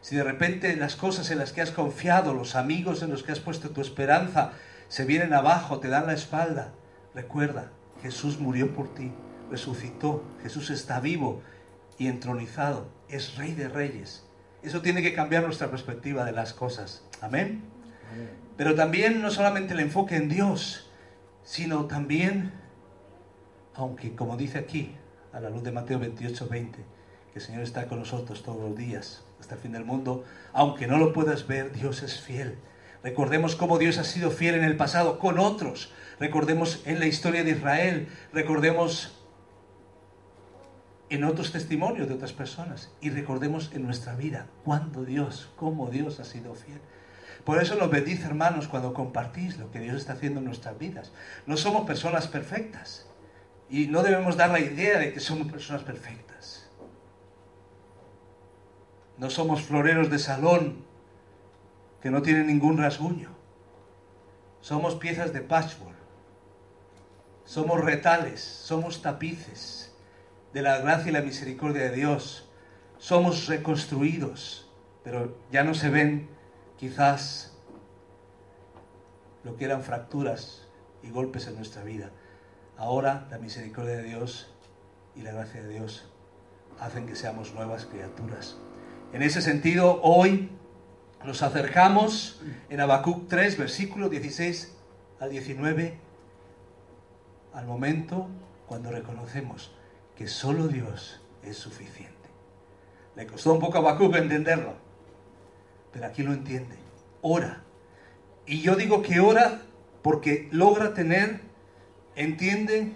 si 0.00 0.16
de 0.16 0.24
repente 0.24 0.76
las 0.76 0.96
cosas 0.96 1.30
en 1.30 1.38
las 1.38 1.52
que 1.52 1.60
has 1.60 1.70
confiado, 1.70 2.34
los 2.34 2.54
amigos 2.54 3.02
en 3.02 3.10
los 3.10 3.22
que 3.22 3.32
has 3.32 3.40
puesto 3.40 3.70
tu 3.70 3.80
esperanza, 3.80 4.52
se 4.88 5.04
vienen 5.04 5.32
abajo, 5.34 5.80
te 5.80 5.88
dan 5.88 6.06
la 6.06 6.12
espalda, 6.12 6.72
recuerda, 7.14 7.72
Jesús 8.02 8.38
murió 8.38 8.74
por 8.74 8.94
ti, 8.94 9.12
resucitó, 9.50 10.24
Jesús 10.42 10.70
está 10.70 11.00
vivo 11.00 11.42
y 11.98 12.06
entronizado, 12.06 12.88
es 13.08 13.36
rey 13.36 13.54
de 13.54 13.68
reyes. 13.68 14.24
Eso 14.62 14.82
tiene 14.82 15.02
que 15.02 15.14
cambiar 15.14 15.44
nuestra 15.44 15.70
perspectiva 15.70 16.24
de 16.24 16.32
las 16.32 16.52
cosas. 16.52 17.04
Amén. 17.20 17.62
Pero 18.56 18.74
también 18.74 19.22
no 19.22 19.30
solamente 19.30 19.74
el 19.74 19.80
enfoque 19.80 20.16
en 20.16 20.28
Dios, 20.28 20.90
sino 21.42 21.86
también 21.86 22.52
aunque 23.78 24.14
como 24.14 24.36
dice 24.36 24.58
aquí, 24.58 24.94
a 25.32 25.40
la 25.40 25.50
luz 25.50 25.62
de 25.62 25.70
Mateo 25.72 26.00
28, 26.00 26.48
20, 26.48 26.78
que 27.32 27.38
el 27.38 27.40
Señor 27.40 27.62
está 27.62 27.86
con 27.86 28.00
nosotros 28.00 28.42
todos 28.42 28.60
los 28.60 28.76
días 28.76 29.22
hasta 29.40 29.54
el 29.54 29.60
fin 29.60 29.72
del 29.72 29.84
mundo, 29.84 30.24
aunque 30.52 30.88
no 30.88 30.98
lo 30.98 31.12
puedas 31.12 31.46
ver, 31.46 31.72
Dios 31.72 32.02
es 32.02 32.20
fiel. 32.20 32.58
Recordemos 33.04 33.54
cómo 33.54 33.78
Dios 33.78 33.98
ha 33.98 34.04
sido 34.04 34.32
fiel 34.32 34.56
en 34.56 34.64
el 34.64 34.76
pasado 34.76 35.20
con 35.20 35.38
otros. 35.38 35.92
Recordemos 36.18 36.82
en 36.84 36.98
la 36.98 37.06
historia 37.06 37.44
de 37.44 37.52
Israel. 37.52 38.08
Recordemos 38.32 39.16
en 41.08 41.22
otros 41.22 41.52
testimonios 41.52 42.08
de 42.08 42.14
otras 42.14 42.32
personas. 42.32 42.90
Y 43.00 43.10
recordemos 43.10 43.70
en 43.72 43.84
nuestra 43.84 44.16
vida 44.16 44.46
cuándo 44.64 45.04
Dios, 45.04 45.48
cómo 45.54 45.88
Dios 45.90 46.18
ha 46.18 46.24
sido 46.24 46.56
fiel. 46.56 46.80
Por 47.44 47.62
eso 47.62 47.76
nos 47.76 47.88
bendice, 47.88 48.26
hermanos, 48.26 48.66
cuando 48.66 48.92
compartís 48.92 49.58
lo 49.58 49.70
que 49.70 49.78
Dios 49.78 49.96
está 49.96 50.14
haciendo 50.14 50.40
en 50.40 50.46
nuestras 50.46 50.76
vidas. 50.76 51.12
No 51.46 51.56
somos 51.56 51.86
personas 51.86 52.26
perfectas. 52.26 53.06
Y 53.70 53.86
no 53.86 54.02
debemos 54.02 54.36
dar 54.36 54.50
la 54.50 54.60
idea 54.60 54.98
de 54.98 55.12
que 55.12 55.20
somos 55.20 55.50
personas 55.50 55.82
perfectas. 55.82 56.70
No 59.18 59.30
somos 59.30 59.62
floreros 59.62 60.10
de 60.10 60.18
salón 60.18 60.84
que 62.00 62.10
no 62.10 62.22
tienen 62.22 62.46
ningún 62.46 62.78
rasguño. 62.78 63.30
Somos 64.60 64.94
piezas 64.94 65.32
de 65.32 65.40
patchwork. 65.40 65.96
Somos 67.44 67.82
retales, 67.82 68.42
somos 68.42 69.02
tapices 69.02 69.92
de 70.52 70.62
la 70.62 70.78
gracia 70.78 71.10
y 71.10 71.12
la 71.12 71.22
misericordia 71.22 71.84
de 71.84 71.96
Dios. 71.96 72.48
Somos 72.98 73.46
reconstruidos, 73.46 74.70
pero 75.02 75.36
ya 75.50 75.64
no 75.64 75.74
se 75.74 75.88
ven 75.88 76.28
quizás 76.76 77.56
lo 79.44 79.56
que 79.56 79.64
eran 79.64 79.82
fracturas 79.82 80.66
y 81.02 81.10
golpes 81.10 81.46
en 81.46 81.56
nuestra 81.56 81.82
vida. 81.84 82.10
Ahora 82.78 83.26
la 83.28 83.38
misericordia 83.38 83.96
de 83.96 84.04
Dios 84.04 84.54
y 85.16 85.22
la 85.22 85.32
gracia 85.32 85.60
de 85.60 85.68
Dios 85.68 86.08
hacen 86.78 87.06
que 87.06 87.16
seamos 87.16 87.52
nuevas 87.52 87.86
criaturas. 87.86 88.56
En 89.12 89.22
ese 89.22 89.42
sentido, 89.42 90.00
hoy 90.00 90.48
nos 91.24 91.42
acercamos 91.42 92.40
en 92.68 92.80
Habacuc 92.80 93.26
3, 93.26 93.58
versículo 93.58 94.08
16 94.08 94.76
al 95.18 95.30
19, 95.30 95.98
al 97.52 97.66
momento 97.66 98.28
cuando 98.68 98.92
reconocemos 98.92 99.72
que 100.14 100.28
solo 100.28 100.68
Dios 100.68 101.20
es 101.42 101.56
suficiente. 101.56 102.14
Le 103.16 103.26
costó 103.26 103.54
un 103.54 103.58
poco 103.58 103.78
a 103.78 103.80
Habacuc 103.80 104.14
entenderlo, 104.14 104.74
pero 105.92 106.06
aquí 106.06 106.22
lo 106.22 106.32
entiende. 106.32 106.76
Ora. 107.22 107.64
Y 108.46 108.60
yo 108.60 108.76
digo 108.76 109.02
que 109.02 109.18
ora 109.18 109.62
porque 110.02 110.48
logra 110.52 110.94
tener 110.94 111.47
entiende 112.18 112.92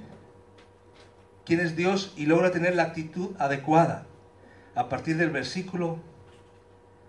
quién 1.47 1.61
es 1.61 1.76
Dios 1.76 2.12
y 2.17 2.26
logra 2.26 2.50
tener 2.50 2.75
la 2.75 2.83
actitud 2.83 3.37
adecuada. 3.38 4.07
A 4.75 4.88
partir 4.88 5.17
del 5.17 5.31
versículo 5.31 5.99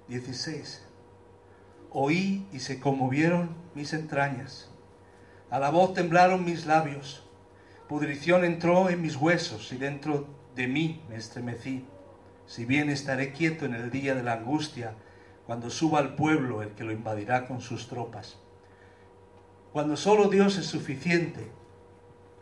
16. 0.10 0.86
Oí 1.90 2.46
y 2.54 2.60
se 2.60 2.80
conmovieron 2.80 3.56
mis 3.74 3.94
entrañas. 3.94 4.70
A 5.50 5.60
la 5.60 5.72
voz 5.72 5.96
temblaron 5.96 6.46
mis 6.46 6.68
labios. 6.68 7.28
Pudrición 7.90 8.46
entró 8.46 8.90
en 8.90 9.02
mis 9.02 9.16
huesos 9.16 9.72
y 9.72 9.78
dentro 9.78 10.28
de 10.56 10.68
mí 10.68 11.02
me 11.10 11.16
estremecí. 11.16 11.84
Si 12.46 12.66
bien 12.66 12.92
estaré 12.92 13.32
quieto 13.32 13.66
en 13.66 13.74
el 13.74 13.90
día 13.90 14.14
de 14.14 14.22
la 14.22 14.34
angustia, 14.34 14.94
cuando 15.48 15.72
suba 15.72 15.98
al 15.98 16.16
pueblo 16.16 16.62
el 16.62 16.70
que 16.70 16.84
lo 16.84 16.92
invadirá 16.92 17.48
con 17.48 17.60
sus 17.60 17.88
tropas. 17.88 18.38
Cuando 19.72 19.98
solo 19.98 20.30
Dios 20.30 20.58
es 20.58 20.68
suficiente, 20.68 21.50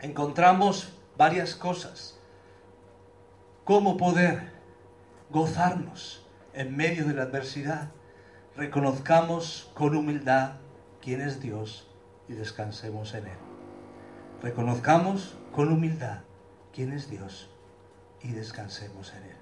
encontramos 0.02 0.92
varias 1.18 1.56
cosas. 1.56 2.18
¿Cómo 3.64 3.98
poder 3.98 4.52
gozarnos 5.30 6.26
en 6.54 6.76
medio 6.76 7.08
de 7.08 7.14
la 7.14 7.24
adversidad? 7.24 7.90
Reconozcamos 8.58 9.72
con 9.76 9.96
humildad 9.96 10.54
quién 11.02 11.22
es 11.22 11.40
Dios 11.40 11.88
y 12.28 12.34
descansemos 12.34 13.14
en 13.14 13.28
Él. 13.28 13.38
Reconozcamos 14.42 15.38
con 15.54 15.72
humildad 15.72 16.20
quién 16.74 16.92
es 16.94 17.10
Dios 17.10 17.50
y 18.22 18.32
descansemos 18.32 19.14
en 19.14 19.24
Él. 19.24 19.38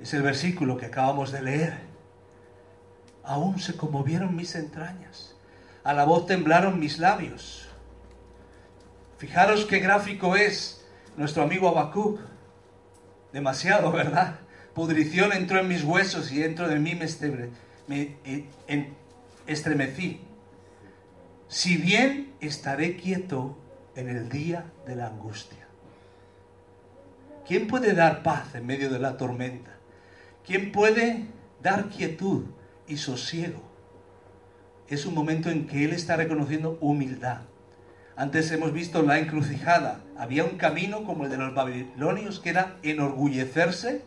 Es 0.00 0.12
el 0.14 0.22
versículo 0.22 0.76
que 0.76 0.86
acabamos 0.86 1.30
de 1.30 1.42
leer. 1.42 1.78
Aún 3.22 3.60
se 3.60 3.76
conmovieron 3.76 4.34
mis 4.34 4.54
entrañas. 4.56 5.36
A 5.84 5.92
la 5.92 6.04
voz 6.04 6.26
temblaron 6.26 6.80
mis 6.80 6.98
labios. 6.98 7.63
Fijaros 9.18 9.64
qué 9.66 9.78
gráfico 9.78 10.36
es 10.36 10.84
nuestro 11.16 11.42
amigo 11.42 11.68
Habacuc. 11.68 12.20
Demasiado, 13.32 13.90
¿verdad? 13.92 14.40
Pudrición 14.74 15.32
entró 15.32 15.58
en 15.60 15.68
mis 15.68 15.84
huesos 15.84 16.32
y 16.32 16.38
dentro 16.38 16.68
de 16.68 16.78
mí 16.78 16.94
me, 16.94 17.06
me 17.86 18.88
estremecí. 19.46 20.20
Si 21.48 21.76
bien 21.76 22.32
estaré 22.40 22.96
quieto 22.96 23.56
en 23.94 24.08
el 24.08 24.28
día 24.28 24.72
de 24.86 24.96
la 24.96 25.06
angustia. 25.06 25.68
¿Quién 27.46 27.68
puede 27.68 27.92
dar 27.92 28.22
paz 28.22 28.54
en 28.54 28.66
medio 28.66 28.90
de 28.90 28.98
la 28.98 29.16
tormenta? 29.16 29.70
¿Quién 30.44 30.72
puede 30.72 31.26
dar 31.62 31.88
quietud 31.88 32.46
y 32.88 32.96
sosiego? 32.96 33.62
Es 34.88 35.06
un 35.06 35.14
momento 35.14 35.50
en 35.50 35.66
que 35.66 35.84
Él 35.84 35.92
está 35.92 36.16
reconociendo 36.16 36.78
humildad 36.80 37.42
antes 38.16 38.50
hemos 38.52 38.72
visto 38.72 39.02
la 39.02 39.18
encrucijada. 39.18 40.00
Había 40.16 40.44
un 40.44 40.56
camino 40.56 41.04
como 41.04 41.24
el 41.24 41.30
de 41.30 41.36
los 41.36 41.54
babilonios 41.54 42.40
que 42.40 42.50
era 42.50 42.76
enorgullecerse 42.82 44.02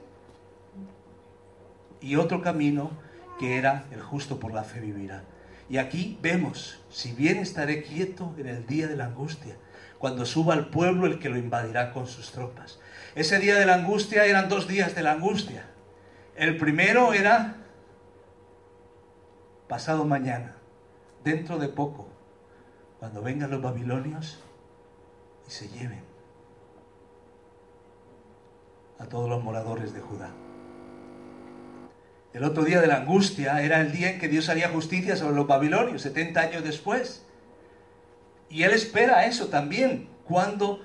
y 2.00 2.16
otro 2.16 2.42
camino 2.42 2.92
que 3.40 3.58
era 3.58 3.86
el 3.92 4.02
justo 4.02 4.40
por 4.40 4.54
la 4.54 4.64
fe 4.64 4.80
vivirá. 4.80 5.24
Y 5.70 5.78
aquí 5.78 6.18
vemos, 6.22 6.80
si 6.90 7.12
bien 7.12 7.38
estaré 7.38 7.84
quieto 7.84 8.34
en 8.38 8.48
el 8.48 8.66
día 8.66 8.88
de 8.88 8.96
la 8.96 9.06
angustia, 9.06 9.56
cuando 9.98 10.26
suba 10.26 10.54
al 10.54 10.70
pueblo 10.70 11.08
el 11.08 11.20
que 11.20 11.30
lo 11.30 11.38
invadirá 11.38 11.92
con 11.92 12.08
sus 12.08 12.32
tropas. 12.32 12.80
Ese 13.16 13.40
día 13.40 13.56
de 13.56 13.66
la 13.66 13.76
angustia 13.76 14.26
eran 14.26 14.48
dos 14.48 14.68
días 14.68 14.96
de 14.96 15.04
la 15.04 15.14
angustia. 15.14 15.66
El 16.36 16.56
primero 16.58 17.14
era 17.14 17.58
pasado 19.68 20.06
mañana, 20.06 20.56
dentro 21.24 21.58
de 21.58 21.68
poco, 21.68 22.08
cuando 23.00 23.22
vengan 23.22 23.52
los 23.52 23.62
babilonios 23.62 24.40
y 25.48 25.52
se 25.52 25.68
lleven 25.70 26.02
a 29.00 29.06
todos 29.06 29.30
los 29.30 29.44
moradores 29.44 29.94
de 29.94 30.02
Judá. 30.02 30.32
El 32.34 32.44
otro 32.44 32.64
día 32.64 32.82
de 32.82 32.88
la 32.88 32.98
angustia 32.98 33.62
era 33.62 33.82
el 33.82 33.92
día 33.92 34.12
en 34.12 34.20
que 34.20 34.28
Dios 34.28 34.50
haría 34.50 34.70
justicia 34.70 35.16
sobre 35.16 35.36
los 35.36 35.48
babilonios, 35.48 36.02
70 36.02 36.40
años 36.40 36.64
después. 36.64 37.26
Y 38.50 38.64
Él 38.64 38.72
espera 38.72 39.26
eso 39.26 39.48
también, 39.48 40.10
cuando 40.24 40.82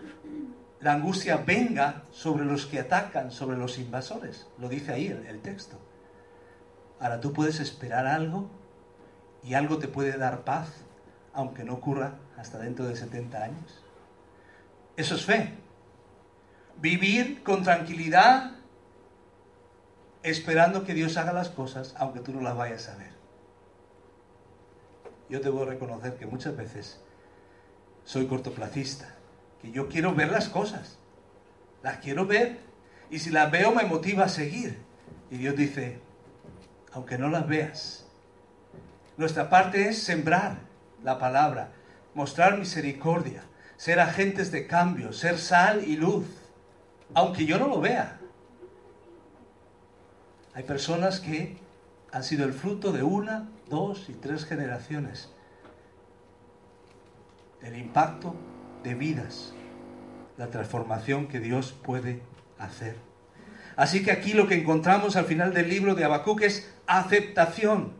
la 0.81 0.95
angustia 0.95 1.37
venga 1.37 2.04
sobre 2.11 2.45
los 2.45 2.66
que 2.66 2.81
atacan, 2.81 3.31
sobre 3.31 3.57
los 3.57 3.78
invasores. 3.78 4.47
Lo 4.59 4.69
dice 4.69 4.92
ahí 4.92 5.07
el, 5.07 5.26
el 5.26 5.40
texto. 5.40 5.78
Ahora 7.00 7.21
tú 7.21 7.33
puedes 7.33 7.61
esperar 7.61 8.07
algo 8.07 8.49
y 9.42 9.54
algo 9.54 9.78
te 9.78 9.88
puede 9.88 10.16
dar 10.16 10.45
paz 10.45 10.85
aunque 11.35 11.65
no 11.65 11.75
ocurra 11.75 12.15
hasta 12.37 12.59
dentro 12.59 12.87
de 12.87 12.97
70 12.97 13.43
años. 13.43 13.83
Eso 14.97 15.15
es 15.15 15.25
fe. 15.25 15.55
Vivir 16.81 17.43
con 17.43 17.62
tranquilidad 17.62 18.53
esperando 20.23 20.85
que 20.85 20.95
Dios 20.95 21.17
haga 21.17 21.33
las 21.33 21.49
cosas 21.49 21.95
aunque 21.99 22.21
tú 22.21 22.33
no 22.33 22.41
las 22.41 22.57
vayas 22.57 22.89
a 22.89 22.97
ver. 22.97 23.12
Yo 25.29 25.41
debo 25.41 25.65
reconocer 25.65 26.17
que 26.17 26.27
muchas 26.27 26.57
veces 26.57 27.01
soy 28.05 28.27
cortoplacista, 28.27 29.15
que 29.61 29.71
yo 29.71 29.89
quiero 29.89 30.15
ver 30.15 30.31
las 30.31 30.49
cosas, 30.49 30.99
las 31.83 31.99
quiero 31.99 32.27
ver 32.27 32.59
y 33.11 33.19
si 33.19 33.31
las 33.31 33.51
veo 33.51 33.73
me 33.73 33.85
motiva 33.85 34.25
a 34.25 34.29
seguir. 34.29 34.79
Y 35.31 35.39
Dios 35.39 35.57
dice, 35.57 36.01
aunque 36.93 37.17
no 37.17 37.29
las 37.29 37.47
veas, 37.47 38.07
nuestra 39.17 39.49
parte 39.49 39.89
es 39.89 40.03
sembrar 40.03 40.72
la 41.03 41.19
palabra, 41.19 41.73
mostrar 42.15 42.59
misericordia, 42.59 43.43
ser 43.77 44.01
agentes 44.01 44.53
de 44.53 44.67
cambio, 44.67 45.13
ser 45.13 45.39
sal 45.39 45.85
y 45.87 45.97
luz, 45.97 46.27
aunque 47.15 47.47
yo 47.47 47.59
no 47.59 47.69
lo 47.69 47.81
vea. 47.81 48.19
Hay 50.55 50.65
personas 50.65 51.21
que 51.21 51.57
han 52.13 52.23
sido 52.23 52.45
el 52.45 52.53
fruto 52.53 52.93
de 52.93 53.03
una, 53.03 53.49
dos 53.69 54.09
y 54.09 54.13
tres 54.13 54.45
generaciones 54.45 55.31
el 57.63 57.79
impacto 57.79 58.35
de 58.83 58.95
vidas, 58.95 59.53
la 60.37 60.49
transformación 60.49 61.29
que 61.29 61.41
Dios 61.41 61.73
puede 61.73 62.21
hacer. 62.59 62.97
Así 63.77 64.03
que 64.03 64.13
aquí 64.13 64.33
lo 64.33 64.47
que 64.47 64.57
encontramos 64.57 65.17
al 65.17 65.25
final 65.25 65.55
del 65.55 65.69
libro 65.69 65.95
de 65.95 66.05
Habacuc 66.05 66.43
es 66.43 66.71
aceptación. 66.87 67.95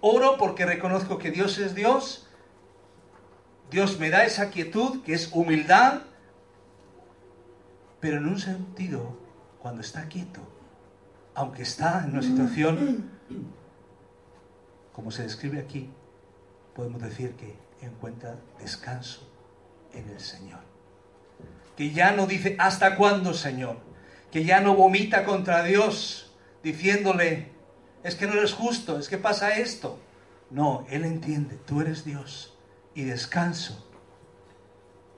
Oro 0.00 0.36
porque 0.38 0.64
reconozco 0.64 1.18
que 1.18 1.30
Dios 1.30 1.58
es 1.58 1.74
Dios 1.74 2.23
Dios 3.70 3.98
me 3.98 4.10
da 4.10 4.24
esa 4.24 4.50
quietud 4.50 5.02
que 5.02 5.14
es 5.14 5.30
humildad, 5.32 6.02
pero 8.00 8.18
en 8.18 8.26
un 8.26 8.38
sentido, 8.38 9.16
cuando 9.60 9.80
está 9.80 10.08
quieto, 10.08 10.40
aunque 11.34 11.62
está 11.62 12.04
en 12.04 12.12
una 12.12 12.22
situación, 12.22 13.10
como 14.92 15.10
se 15.10 15.22
describe 15.22 15.58
aquí, 15.58 15.90
podemos 16.74 17.02
decir 17.02 17.34
que 17.34 17.56
encuentra 17.80 18.36
descanso 18.58 19.28
en 19.92 20.08
el 20.08 20.20
Señor. 20.20 20.60
Que 21.76 21.90
ya 21.90 22.12
no 22.12 22.26
dice, 22.26 22.56
¿hasta 22.58 22.96
cuándo, 22.96 23.34
Señor? 23.34 23.78
Que 24.30 24.44
ya 24.44 24.60
no 24.60 24.76
vomita 24.76 25.24
contra 25.24 25.64
Dios 25.64 26.32
diciéndole, 26.62 27.50
es 28.04 28.14
que 28.14 28.26
no 28.26 28.34
eres 28.34 28.52
justo, 28.52 28.98
es 28.98 29.08
que 29.08 29.18
pasa 29.18 29.56
esto. 29.56 29.98
No, 30.50 30.86
Él 30.90 31.04
entiende, 31.04 31.56
tú 31.56 31.80
eres 31.80 32.04
Dios 32.04 32.53
y 32.94 33.04
descanso 33.04 33.84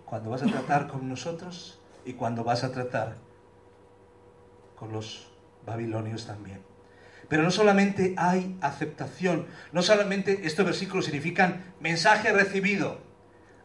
cuando 0.05 0.31
vas 0.31 0.43
a 0.43 0.47
tratar 0.47 0.89
con 0.89 1.09
nosotros 1.09 1.81
y 2.05 2.15
cuando 2.15 2.45
vas 2.45 2.65
a 2.65 2.73
tratar 2.73 3.17
con 4.77 4.93
los 4.93 5.29
babilonios 5.67 6.27
también. 6.27 6.63
Pero 7.29 7.43
no 7.43 7.51
solamente 7.51 8.15
hay 8.17 8.57
aceptación, 8.61 9.47
no 9.73 9.83
solamente 9.83 10.47
estos 10.47 10.65
versículos 10.65 11.07
significan 11.07 11.75
mensaje 11.81 12.33
recibido. 12.33 12.99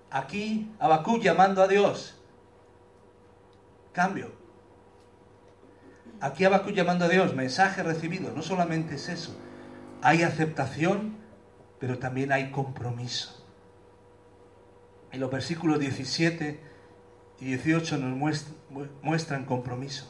Aquí 0.09 0.71
Abacú 0.79 1.19
llamando 1.19 1.61
a 1.61 1.67
Dios. 1.67 2.19
Cambio. 3.93 4.31
Aquí 6.19 6.43
Abacú 6.43 6.71
llamando 6.71 7.05
a 7.05 7.09
Dios, 7.09 7.35
mensaje 7.35 7.83
recibido. 7.83 8.31
No 8.31 8.41
solamente 8.41 8.95
es 8.95 9.09
eso. 9.09 9.37
Hay 10.01 10.23
aceptación, 10.23 11.17
pero 11.79 11.99
también 11.99 12.31
hay 12.31 12.49
compromiso. 12.49 13.40
En 15.11 15.19
los 15.19 15.29
versículos 15.29 15.79
17 15.79 16.59
y 17.39 17.45
18 17.45 17.97
nos 17.97 18.45
muestran 19.01 19.45
compromiso. 19.45 20.05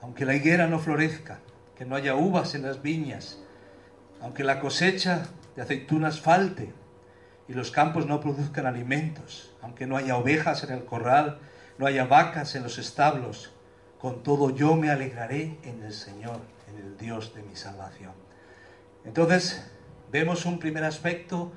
Aunque 0.00 0.24
la 0.24 0.34
higuera 0.34 0.66
no 0.66 0.78
florezca, 0.78 1.40
que 1.76 1.84
no 1.84 1.94
haya 1.96 2.14
uvas 2.14 2.54
en 2.54 2.62
las 2.62 2.82
viñas, 2.82 3.38
aunque 4.20 4.44
la 4.44 4.60
cosecha 4.60 5.26
de 5.56 5.62
aceitunas 5.62 6.20
falte 6.20 6.72
y 7.48 7.54
los 7.54 7.70
campos 7.70 8.06
no 8.06 8.20
produzcan 8.20 8.66
alimentos, 8.66 9.54
aunque 9.60 9.86
no 9.86 9.96
haya 9.96 10.16
ovejas 10.16 10.64
en 10.64 10.72
el 10.72 10.84
corral, 10.84 11.40
no 11.78 11.86
haya 11.86 12.04
vacas 12.04 12.54
en 12.54 12.62
los 12.62 12.78
establos, 12.78 13.52
con 13.98 14.22
todo 14.22 14.50
yo 14.50 14.74
me 14.76 14.90
alegraré 14.90 15.58
en 15.64 15.82
el 15.82 15.92
Señor, 15.92 16.40
en 16.68 16.78
el 16.78 16.96
Dios 16.96 17.34
de 17.34 17.42
mi 17.42 17.56
salvación. 17.56 18.12
Entonces, 19.04 19.70
vemos 20.10 20.46
un 20.46 20.58
primer 20.58 20.84
aspecto 20.84 21.52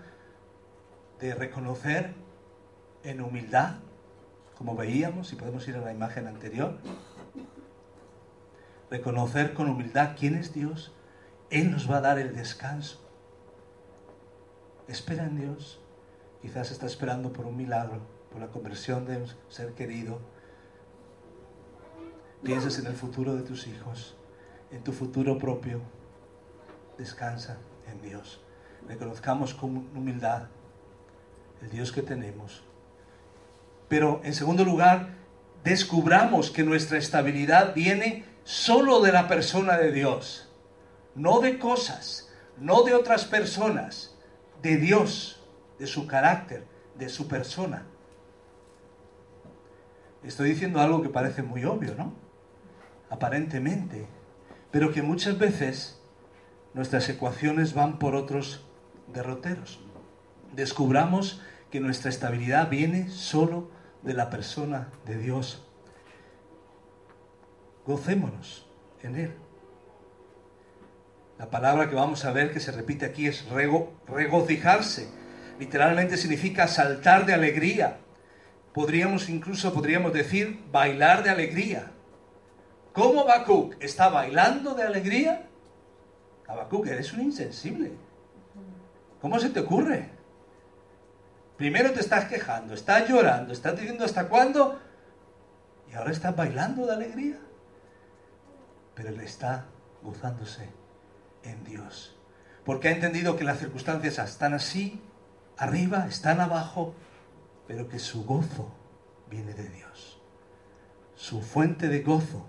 de 1.19 1.33
reconocer 1.33 2.13
en 3.05 3.21
humildad, 3.21 3.75
como 4.57 4.75
veíamos, 4.75 5.31
y 5.31 5.35
podemos 5.35 5.67
ir 5.67 5.75
a 5.75 5.81
la 5.81 5.93
imagen 5.93 6.27
anterior, 6.27 6.77
reconocer 8.89 9.53
con 9.53 9.69
humildad 9.69 10.15
quién 10.17 10.35
es 10.35 10.53
Dios, 10.53 10.91
Él 11.49 11.71
nos 11.71 11.89
va 11.89 11.97
a 11.97 12.01
dar 12.01 12.19
el 12.19 12.35
descanso. 12.35 12.99
Espera 14.87 15.25
en 15.25 15.37
Dios. 15.37 15.79
Quizás 16.41 16.71
está 16.71 16.85
esperando 16.85 17.33
por 17.33 17.45
un 17.45 17.57
milagro, 17.57 18.01
por 18.31 18.41
la 18.41 18.47
conversión 18.47 19.05
de 19.05 19.17
un 19.17 19.27
ser 19.49 19.73
querido. 19.73 20.19
Piensas 22.43 22.77
en 22.77 22.85
el 22.85 22.93
futuro 22.93 23.35
de 23.35 23.41
tus 23.41 23.67
hijos, 23.67 24.15
en 24.71 24.83
tu 24.83 24.91
futuro 24.91 25.37
propio. 25.37 25.81
Descansa 26.97 27.57
en 27.87 28.01
Dios. 28.01 28.41
Reconozcamos 28.87 29.53
con 29.53 29.77
humildad 29.95 30.43
el 31.61 31.69
Dios 31.69 31.91
que 31.91 32.03
tenemos. 32.03 32.63
Pero 33.87 34.21
en 34.23 34.33
segundo 34.33 34.63
lugar, 34.63 35.15
descubramos 35.63 36.51
que 36.51 36.63
nuestra 36.63 36.97
estabilidad 36.97 37.73
viene 37.73 38.25
solo 38.43 39.01
de 39.01 39.11
la 39.11 39.27
persona 39.27 39.77
de 39.77 39.91
Dios, 39.91 40.49
no 41.15 41.39
de 41.39 41.57
cosas, 41.59 42.29
no 42.57 42.83
de 42.83 42.93
otras 42.93 43.25
personas, 43.25 44.15
de 44.61 44.77
Dios, 44.77 45.41
de 45.79 45.87
su 45.87 46.07
carácter, 46.07 46.65
de 46.97 47.09
su 47.09 47.27
persona. 47.27 47.85
Estoy 50.23 50.49
diciendo 50.49 50.79
algo 50.79 51.01
que 51.01 51.09
parece 51.09 51.43
muy 51.43 51.65
obvio, 51.65 51.95
¿no? 51.95 52.13
Aparentemente, 53.09 54.07
pero 54.71 54.91
que 54.91 55.01
muchas 55.01 55.37
veces 55.37 56.01
nuestras 56.73 57.07
ecuaciones 57.09 57.73
van 57.73 57.99
por 57.99 58.15
otros 58.15 58.65
derroteros. 59.13 59.79
Descubramos 60.53 61.41
que 61.69 61.79
nuestra 61.79 62.09
estabilidad 62.09 62.69
viene 62.69 63.09
solo 63.09 63.69
de 64.05 64.13
la 64.13 64.29
persona 64.29 64.89
de 65.05 65.17
Dios 65.17 65.61
gocémonos 67.85 68.65
en 69.01 69.15
Él. 69.15 69.33
La 71.37 71.49
palabra 71.49 71.89
que 71.89 71.95
vamos 71.95 72.23
a 72.23 72.31
ver 72.31 72.53
que 72.53 72.59
se 72.59 72.71
repite 72.71 73.05
aquí 73.05 73.27
es 73.27 73.45
regocijarse. 74.07 75.09
Literalmente 75.59 76.17
significa 76.17 76.67
saltar 76.67 77.25
de 77.25 77.33
alegría. 77.33 77.97
Podríamos 78.73 79.27
incluso, 79.29 79.73
podríamos 79.73 80.13
decir, 80.13 80.63
bailar 80.71 81.23
de 81.23 81.31
alegría. 81.31 81.91
¿Cómo 82.93 83.21
Habacuc 83.21 83.75
está 83.81 84.09
bailando 84.09 84.73
de 84.75 84.83
alegría? 84.83 85.47
Habacuc, 86.47 86.87
eres 86.87 87.11
un 87.11 87.21
insensible. 87.21 87.91
¿Cómo 89.19 89.39
se 89.39 89.49
te 89.49 89.59
ocurre? 89.59 90.14
Primero 91.57 91.91
te 91.91 92.01
estás 92.01 92.25
quejando, 92.25 92.73
estás 92.73 93.07
llorando, 93.07 93.53
estás 93.53 93.75
diciendo 93.77 94.03
hasta 94.05 94.27
cuándo 94.27 94.79
y 95.89 95.95
ahora 95.95 96.11
estás 96.11 96.35
bailando 96.35 96.85
de 96.85 96.93
alegría 96.93 97.39
pero 98.95 99.09
él 99.09 99.19
está 99.19 99.65
gozándose 100.01 100.69
en 101.43 101.63
Dios. 101.63 102.15
Porque 102.63 102.87
ha 102.87 102.91
entendido 102.91 103.35
que 103.35 103.43
las 103.43 103.59
circunstancias 103.59 104.17
están 104.17 104.53
así, 104.53 105.01
arriba, 105.57 106.07
están 106.07 106.39
abajo, 106.39 106.95
pero 107.67 107.87
que 107.89 107.99
su 107.99 108.23
gozo 108.23 108.73
viene 109.29 109.53
de 109.53 109.69
Dios. 109.69 110.19
Su 111.15 111.41
fuente 111.41 111.89
de 111.89 112.01
gozo 112.01 112.45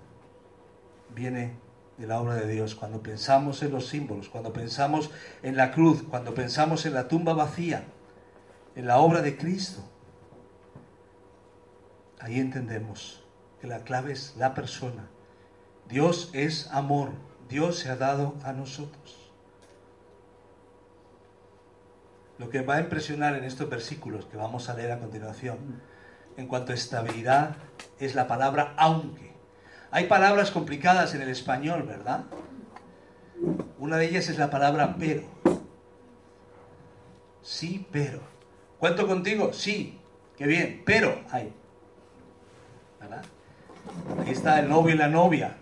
viene 1.15 1.59
de 1.99 2.07
la 2.07 2.21
obra 2.21 2.37
de 2.37 2.47
Dios. 2.47 2.75
Cuando 2.75 3.03
pensamos 3.03 3.63
en 3.63 3.73
los 3.73 3.89
símbolos, 3.89 4.29
cuando 4.29 4.53
pensamos 4.53 5.11
en 5.43 5.57
la 5.57 5.73
cruz, 5.73 6.05
cuando 6.09 6.35
pensamos 6.35 6.87
en 6.87 6.95
la 6.95 7.09
tumba 7.09 7.35
vacía, 7.35 7.85
en 8.77 8.87
la 8.87 8.99
obra 8.99 9.23
de 9.23 9.37
Cristo, 9.37 9.83
ahí 12.21 12.39
entendemos 12.39 13.25
que 13.61 13.67
la 13.67 13.81
clave 13.81 14.13
es 14.13 14.37
la 14.37 14.55
persona 14.55 15.09
Dios 15.89 16.31
es 16.33 16.69
amor. 16.73 17.11
Dios 17.49 17.79
se 17.79 17.91
ha 17.91 17.97
dado 17.97 18.35
a 18.43 18.53
nosotros. 18.53 19.31
Lo 22.39 22.51
que 22.51 22.61
va 22.61 22.77
a 22.77 22.81
impresionar 22.81 23.37
en 23.37 23.45
estos 23.45 23.71
versículos 23.71 24.27
que 24.27 24.37
vamos 24.37 24.69
a 24.69 24.75
leer 24.75 24.93
a 24.93 24.99
continuación, 24.99 25.81
en 26.37 26.49
cuanto 26.49 26.73
a 26.73 26.75
estabilidad, 26.75 27.57
es 27.99 28.15
la 28.15 28.27
palabra 28.27 28.75
aunque. 28.77 29.33
Hay 29.91 30.07
palabras 30.07 30.51
complicadas 30.51 31.15
en 31.15 31.23
el 31.23 31.29
español, 31.29 31.85
¿verdad? 31.85 32.25
Una 33.79 33.97
de 33.97 34.07
ellas 34.07 34.29
es 34.29 34.39
la 34.39 34.51
palabra 34.51 34.97
pero. 34.99 35.23
Sí, 37.43 37.87
pero. 37.93 38.21
¿Cuento 38.79 39.07
contigo? 39.07 39.53
Sí. 39.53 39.99
Qué 40.37 40.47
bien. 40.47 40.83
Pero 40.85 41.23
hay. 41.31 41.53
¿Verdad? 43.01 43.25
Aquí 44.21 44.31
está 44.31 44.61
el 44.61 44.69
novio 44.69 44.95
y 44.95 44.99
la 44.99 45.09
novia 45.09 45.57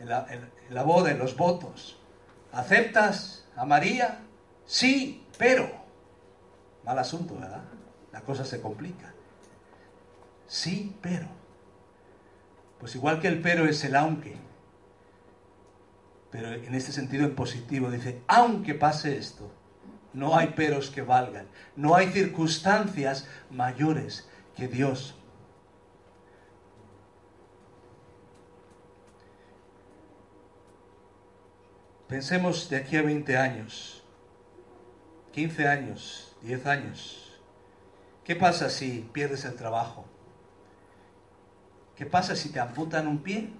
en 0.00 0.74
la, 0.74 0.82
boda, 0.82 1.10
en 1.10 1.18
los 1.18 1.36
votos. 1.36 1.98
¿Aceptas 2.52 3.46
a 3.56 3.64
María? 3.64 4.20
Sí, 4.66 5.26
pero. 5.38 5.70
Mal 6.84 6.98
asunto, 6.98 7.34
¿verdad? 7.38 7.62
La 8.12 8.20
cosa 8.20 8.44
se 8.44 8.60
complica. 8.60 9.12
Sí, 10.46 10.94
pero. 11.00 11.26
Pues 12.78 12.94
igual 12.94 13.20
que 13.20 13.28
el 13.28 13.40
pero 13.40 13.66
es 13.66 13.82
el 13.84 13.96
aunque. 13.96 14.36
Pero 16.30 16.52
en 16.52 16.74
este 16.74 16.92
sentido 16.92 17.24
en 17.24 17.34
positivo 17.34 17.90
dice, 17.90 18.22
aunque 18.26 18.74
pase 18.74 19.16
esto, 19.16 19.50
no 20.14 20.36
hay 20.36 20.48
peros 20.48 20.90
que 20.90 21.02
valgan. 21.02 21.46
No 21.76 21.94
hay 21.94 22.08
circunstancias 22.10 23.28
mayores 23.50 24.28
que 24.56 24.68
Dios 24.68 25.14
Pensemos 32.14 32.68
de 32.68 32.76
aquí 32.76 32.96
a 32.96 33.02
20 33.02 33.36
años, 33.36 34.04
15 35.32 35.66
años, 35.66 36.36
10 36.42 36.66
años. 36.66 37.40
¿Qué 38.24 38.36
pasa 38.36 38.70
si 38.70 39.08
pierdes 39.12 39.44
el 39.44 39.56
trabajo? 39.56 40.04
¿Qué 41.96 42.06
pasa 42.06 42.36
si 42.36 42.50
te 42.50 42.60
amputan 42.60 43.06
un 43.06 43.18
pie? 43.18 43.50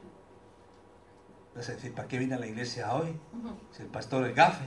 Vas 1.56 1.68
a 1.68 1.72
decir, 1.72 1.94
¿para 1.94 2.06
qué 2.06 2.18
vine 2.18 2.34
a 2.34 2.38
la 2.38 2.46
iglesia 2.46 2.94
hoy? 2.94 3.18
Si 3.72 3.82
el 3.82 3.88
pastor 3.88 4.24
es 4.28 4.36
gafe. 4.36 4.66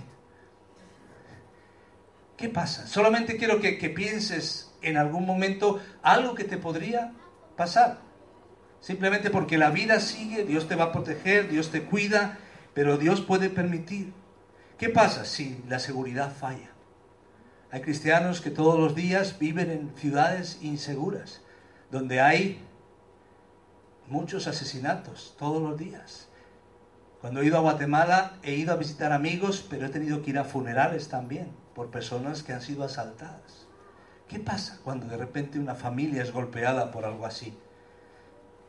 ¿Qué 2.38 2.50
pasa? 2.50 2.86
Solamente 2.86 3.36
quiero 3.36 3.60
que, 3.60 3.80
que 3.80 3.89
pienses 3.89 4.71
en 4.84 4.97
algún 4.97 5.26
momento 5.26 5.82
algo 6.04 6.36
que 6.36 6.43
te 6.43 6.58
podría 6.58 7.12
pasar. 7.56 7.97
Simplemente 8.80 9.32
porque 9.32 9.58
la 9.58 9.71
vida 9.71 10.00
sigue, 10.00 10.45
Dios 10.45 10.67
te 10.67 10.76
va 10.76 10.86
a 10.86 10.91
proteger, 10.91 11.50
Dios 11.50 11.71
te 11.71 11.84
cuida, 11.86 12.38
pero 12.76 13.00
Dios 13.00 13.21
puede 13.21 13.50
permitir. 13.50 14.13
¿Qué 14.78 14.89
pasa 14.89 15.26
si 15.26 15.63
la 15.67 15.80
seguridad 15.80 16.32
falla? 16.32 16.69
Hay 17.71 17.82
cristianos 17.82 18.39
que 18.39 18.52
todos 18.52 18.80
los 18.80 18.93
días 18.93 19.39
viven 19.39 19.71
en 19.71 19.97
ciudades 19.97 20.60
inseguras, 20.62 21.41
donde 21.89 22.21
hay 22.21 22.62
muchos 24.06 24.45
asesinatos 24.45 25.36
todos 25.39 25.60
los 25.60 25.76
días. 25.76 26.30
Cuando 27.19 27.41
he 27.41 27.47
ido 27.47 27.58
a 27.58 27.62
Guatemala 27.62 28.38
he 28.43 28.54
ido 28.54 28.73
a 28.73 28.78
visitar 28.78 29.12
amigos, 29.12 29.65
pero 29.67 29.88
he 29.88 29.89
tenido 29.89 30.21
que 30.21 30.30
ir 30.30 30.38
a 30.38 30.43
funerales 30.43 31.10
también 31.10 31.47
por 31.77 31.91
personas 31.91 32.41
que 32.41 32.53
han 32.53 32.61
sido 32.61 32.83
asaltadas. 32.83 33.67
¿Qué 34.27 34.39
pasa 34.39 34.79
cuando 34.83 35.05
de 35.05 35.15
repente 35.15 35.59
una 35.59 35.75
familia 35.75 36.23
es 36.23 36.33
golpeada 36.33 36.89
por 36.89 37.05
algo 37.05 37.23
así? 37.27 37.55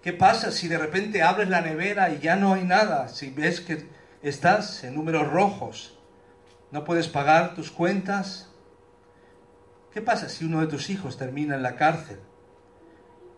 ¿Qué 0.03 0.13
pasa 0.13 0.53
si 0.53 0.69
de 0.69 0.77
repente 0.77 1.23
abres 1.23 1.49
la 1.49 1.63
nevera 1.63 2.11
y 2.11 2.19
ya 2.19 2.37
no 2.37 2.53
hay 2.53 2.65
nada? 2.65 3.09
Si 3.09 3.31
ves 3.31 3.63
que 3.63 3.89
estás 4.21 4.85
en 4.85 4.95
números 4.95 5.27
rojos, 5.27 5.99
no 6.71 6.85
puedes 6.85 7.09
pagar 7.09 7.55
tus 7.55 7.71
cuentas. 7.71 8.51
¿Qué 9.91 10.03
pasa 10.03 10.29
si 10.29 10.45
uno 10.45 10.61
de 10.61 10.67
tus 10.67 10.91
hijos 10.91 11.17
termina 11.17 11.55
en 11.55 11.63
la 11.63 11.77
cárcel? 11.77 12.21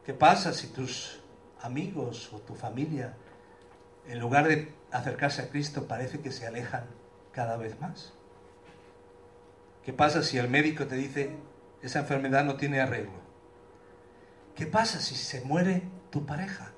¿Qué 0.04 0.14
pasa 0.14 0.52
si 0.52 0.66
tus 0.66 1.20
amigos 1.62 2.32
o 2.32 2.40
tu 2.40 2.56
familia, 2.56 3.14
en 4.08 4.18
lugar 4.18 4.48
de 4.48 4.74
acercarse 4.90 5.42
a 5.42 5.48
Cristo, 5.48 5.86
parece 5.86 6.18
que 6.18 6.32
se 6.32 6.44
alejan 6.44 6.86
cada 7.30 7.56
vez 7.56 7.80
más? 7.80 8.14
¿Qué 9.90 9.96
pasa 9.96 10.22
si 10.22 10.38
el 10.38 10.48
médico 10.48 10.86
te 10.86 10.94
dice, 10.94 11.30
esa 11.82 11.98
enfermedad 11.98 12.44
no 12.44 12.54
tiene 12.54 12.80
arreglo? 12.80 13.18
¿Qué 14.54 14.64
pasa 14.64 15.00
si 15.00 15.16
se 15.16 15.40
muere 15.40 15.82
tu 16.10 16.24
pareja? 16.24 16.70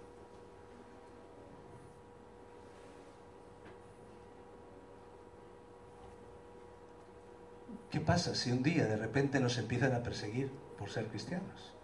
¿Qué 7.91 8.01
pasa 8.01 8.35
si 8.35 8.51
un 8.51 8.63
día 8.63 8.87
de 8.87 8.97
repente 8.97 9.41
nos 9.41 9.59
empiezan 9.59 9.93
a 9.93 10.03
perseguir 10.03 10.51
por 10.79 10.89
ser 10.89 11.09
cristianos? 11.09 11.75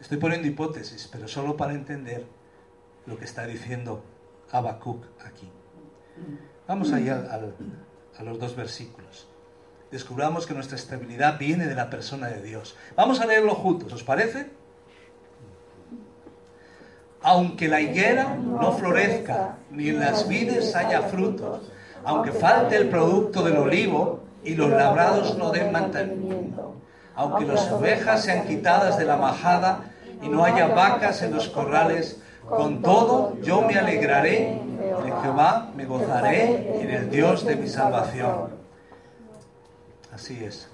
Estoy 0.00 0.18
poniendo 0.18 0.46
hipótesis, 0.46 1.08
pero 1.10 1.26
solo 1.26 1.56
para 1.56 1.72
entender 1.72 2.24
lo 3.04 3.18
que 3.18 3.24
está 3.24 3.48
diciendo 3.48 4.04
Habacuc 4.52 5.04
aquí. 5.24 5.50
Vamos 6.68 6.92
allá 6.92 7.16
a 8.18 8.22
los 8.22 8.38
dos 8.38 8.56
versículos. 8.56 9.26
Descubramos 9.90 10.46
que 10.46 10.54
nuestra 10.54 10.76
estabilidad 10.76 11.38
viene 11.38 11.66
de 11.66 11.74
la 11.74 11.90
persona 11.90 12.28
de 12.28 12.42
Dios. 12.42 12.76
Vamos 12.96 13.20
a 13.20 13.26
leerlo 13.26 13.54
juntos, 13.54 13.92
¿os 13.92 14.02
parece? 14.02 14.50
Aunque 17.22 17.68
la 17.68 17.80
higuera 17.80 18.36
no 18.36 18.72
florezca, 18.72 19.58
ni 19.70 19.88
en 19.88 20.00
las 20.00 20.28
vides 20.28 20.74
haya 20.74 21.02
frutos, 21.02 21.70
aunque 22.04 22.32
falte 22.32 22.76
el 22.76 22.88
producto 22.88 23.42
del 23.42 23.56
olivo 23.56 24.20
y 24.44 24.54
los 24.54 24.70
labrados 24.70 25.36
no 25.36 25.50
den 25.50 25.72
mantenimiento, 25.72 26.76
aunque 27.14 27.44
las 27.44 27.70
ovejas 27.70 28.24
sean 28.24 28.46
quitadas 28.46 28.98
de 28.98 29.04
la 29.04 29.16
majada 29.16 29.90
y 30.22 30.28
no 30.28 30.44
haya 30.44 30.68
vacas 30.68 31.22
en 31.22 31.34
los 31.34 31.48
corrales, 31.48 32.20
con 32.48 32.80
todo 32.80 33.36
yo 33.42 33.62
me 33.62 33.76
alegraré 33.76 34.60
en 35.04 35.22
Jehová, 35.22 35.72
me 35.74 35.84
gozaré 35.84 36.80
en 36.82 36.90
el 36.90 37.10
Dios 37.10 37.44
de 37.44 37.56
mi 37.56 37.68
salvación. 37.68 38.50
Así 40.12 40.42
es. 40.42 40.68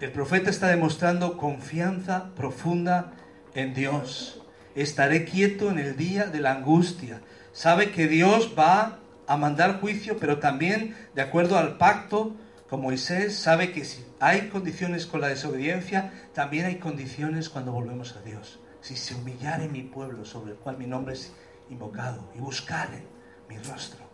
El 0.00 0.12
profeta 0.12 0.48
está 0.48 0.68
demostrando 0.68 1.36
confianza 1.36 2.30
profunda 2.34 3.12
en 3.54 3.74
Dios. 3.74 4.40
Estaré 4.74 5.26
quieto 5.26 5.70
en 5.70 5.78
el 5.78 5.96
día 5.96 6.26
de 6.26 6.40
la 6.40 6.52
angustia. 6.52 7.20
Sabe 7.52 7.90
que 7.90 8.08
Dios 8.08 8.54
va 8.58 9.00
a 9.26 9.36
mandar 9.36 9.80
juicio, 9.80 10.16
pero 10.18 10.38
también, 10.38 10.96
de 11.14 11.22
acuerdo 11.22 11.58
al 11.58 11.76
pacto 11.76 12.34
con 12.70 12.80
Moisés, 12.80 13.36
sabe 13.36 13.72
que 13.72 13.84
si 13.84 14.04
hay 14.20 14.48
condiciones 14.48 15.06
con 15.06 15.20
la 15.20 15.28
desobediencia, 15.28 16.12
también 16.32 16.64
hay 16.64 16.76
condiciones 16.76 17.50
cuando 17.50 17.72
volvemos 17.72 18.16
a 18.16 18.22
Dios. 18.22 18.60
Si 18.80 18.96
se 18.96 19.14
humillare 19.14 19.68
mi 19.68 19.82
pueblo 19.82 20.24
sobre 20.24 20.52
el 20.52 20.56
cual 20.56 20.78
mi 20.78 20.86
nombre 20.86 21.14
es 21.14 21.32
invocado 21.70 22.30
y 22.34 22.40
buscare 22.40 23.06
mi 23.48 23.56
rostro, 23.58 24.04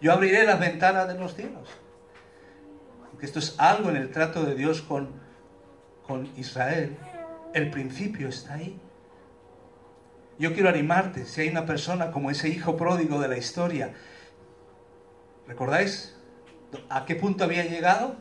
yo 0.00 0.12
abriré 0.12 0.44
las 0.44 0.60
ventanas 0.60 1.08
de 1.08 1.18
los 1.18 1.34
cielos. 1.34 1.68
Esto 3.20 3.38
es 3.38 3.54
algo 3.58 3.90
en 3.90 3.96
el 3.96 4.10
trato 4.10 4.44
de 4.44 4.54
Dios 4.54 4.82
con, 4.82 5.08
con 6.06 6.28
Israel. 6.36 6.96
El 7.54 7.70
principio 7.70 8.28
está 8.28 8.54
ahí. 8.54 8.78
Yo 10.38 10.52
quiero 10.52 10.68
animarte, 10.68 11.24
si 11.24 11.40
hay 11.40 11.48
una 11.48 11.64
persona 11.64 12.10
como 12.10 12.30
ese 12.30 12.50
hijo 12.50 12.76
pródigo 12.76 13.18
de 13.20 13.28
la 13.28 13.38
historia, 13.38 13.94
¿recordáis 15.48 16.14
a 16.90 17.06
qué 17.06 17.14
punto 17.14 17.44
había 17.44 17.64
llegado? 17.64 18.16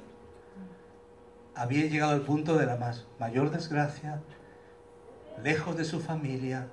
Había 1.55 1.85
llegado 1.87 2.13
al 2.13 2.21
punto 2.21 2.57
de 2.57 2.65
la 2.65 2.77
más 2.77 3.05
mayor 3.19 3.51
desgracia, 3.51 4.21
lejos 5.43 5.75
de 5.75 5.83
su 5.83 5.99
familia, 5.99 6.67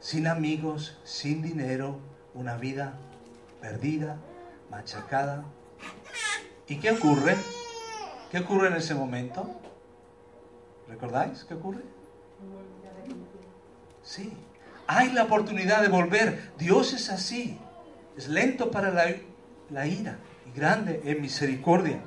sin 0.00 0.26
amigos, 0.26 0.98
sin 1.04 1.42
dinero, 1.42 1.98
una 2.34 2.56
vida 2.56 2.94
perdida, 3.60 4.18
machacada. 4.70 5.44
¿Y 6.68 6.76
qué 6.76 6.92
ocurre? 6.92 7.36
¿Qué 8.30 8.38
ocurre 8.40 8.68
en 8.68 8.74
ese 8.74 8.94
momento? 8.94 9.60
¿Recordáis 10.88 11.44
qué 11.44 11.54
ocurre? 11.54 11.82
Sí, 14.02 14.32
hay 14.86 15.12
la 15.12 15.24
oportunidad 15.24 15.80
de 15.82 15.88
volver. 15.88 16.52
Dios 16.58 16.92
es 16.92 17.10
así. 17.10 17.58
Es 18.16 18.28
lento 18.28 18.70
para 18.70 18.90
la, 18.90 19.86
ira 19.86 20.18
y 20.46 20.56
grande 20.56 21.00
en 21.04 21.20
misericordia. 21.20 22.00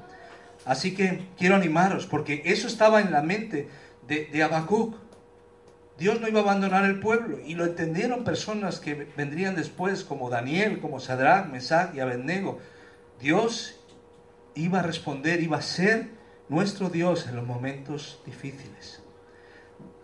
Así 0.65 0.93
que 0.93 1.27
quiero 1.37 1.55
animaros, 1.55 2.05
porque 2.05 2.43
eso 2.45 2.67
estaba 2.67 3.01
en 3.01 3.11
la 3.11 3.21
mente 3.21 3.67
de, 4.07 4.25
de. 4.25 4.43
Dios 5.97 6.21
no 6.21 6.27
iba 6.27 6.39
a 6.39 6.43
abandonar 6.43 6.85
el 6.85 6.99
pueblo 6.99 7.39
y 7.45 7.55
lo 7.55 7.65
entendieron 7.65 8.23
personas 8.23 8.79
que 8.79 9.07
vendrían 9.17 9.55
después, 9.55 10.03
como 10.03 10.29
Daniel, 10.29 10.79
como 10.79 10.99
Sadrach, 10.99 11.47
Mesach 11.47 11.95
y 11.95 11.99
Abednego. 11.99 12.59
Dios 13.19 13.79
iba 14.53 14.79
a 14.79 14.83
responder, 14.83 15.41
iba 15.41 15.57
a 15.57 15.61
ser 15.61 16.09
nuestro 16.49 16.89
Dios 16.89 17.27
en 17.27 17.35
los 17.35 17.45
momentos 17.45 18.21
difíciles. 18.25 19.01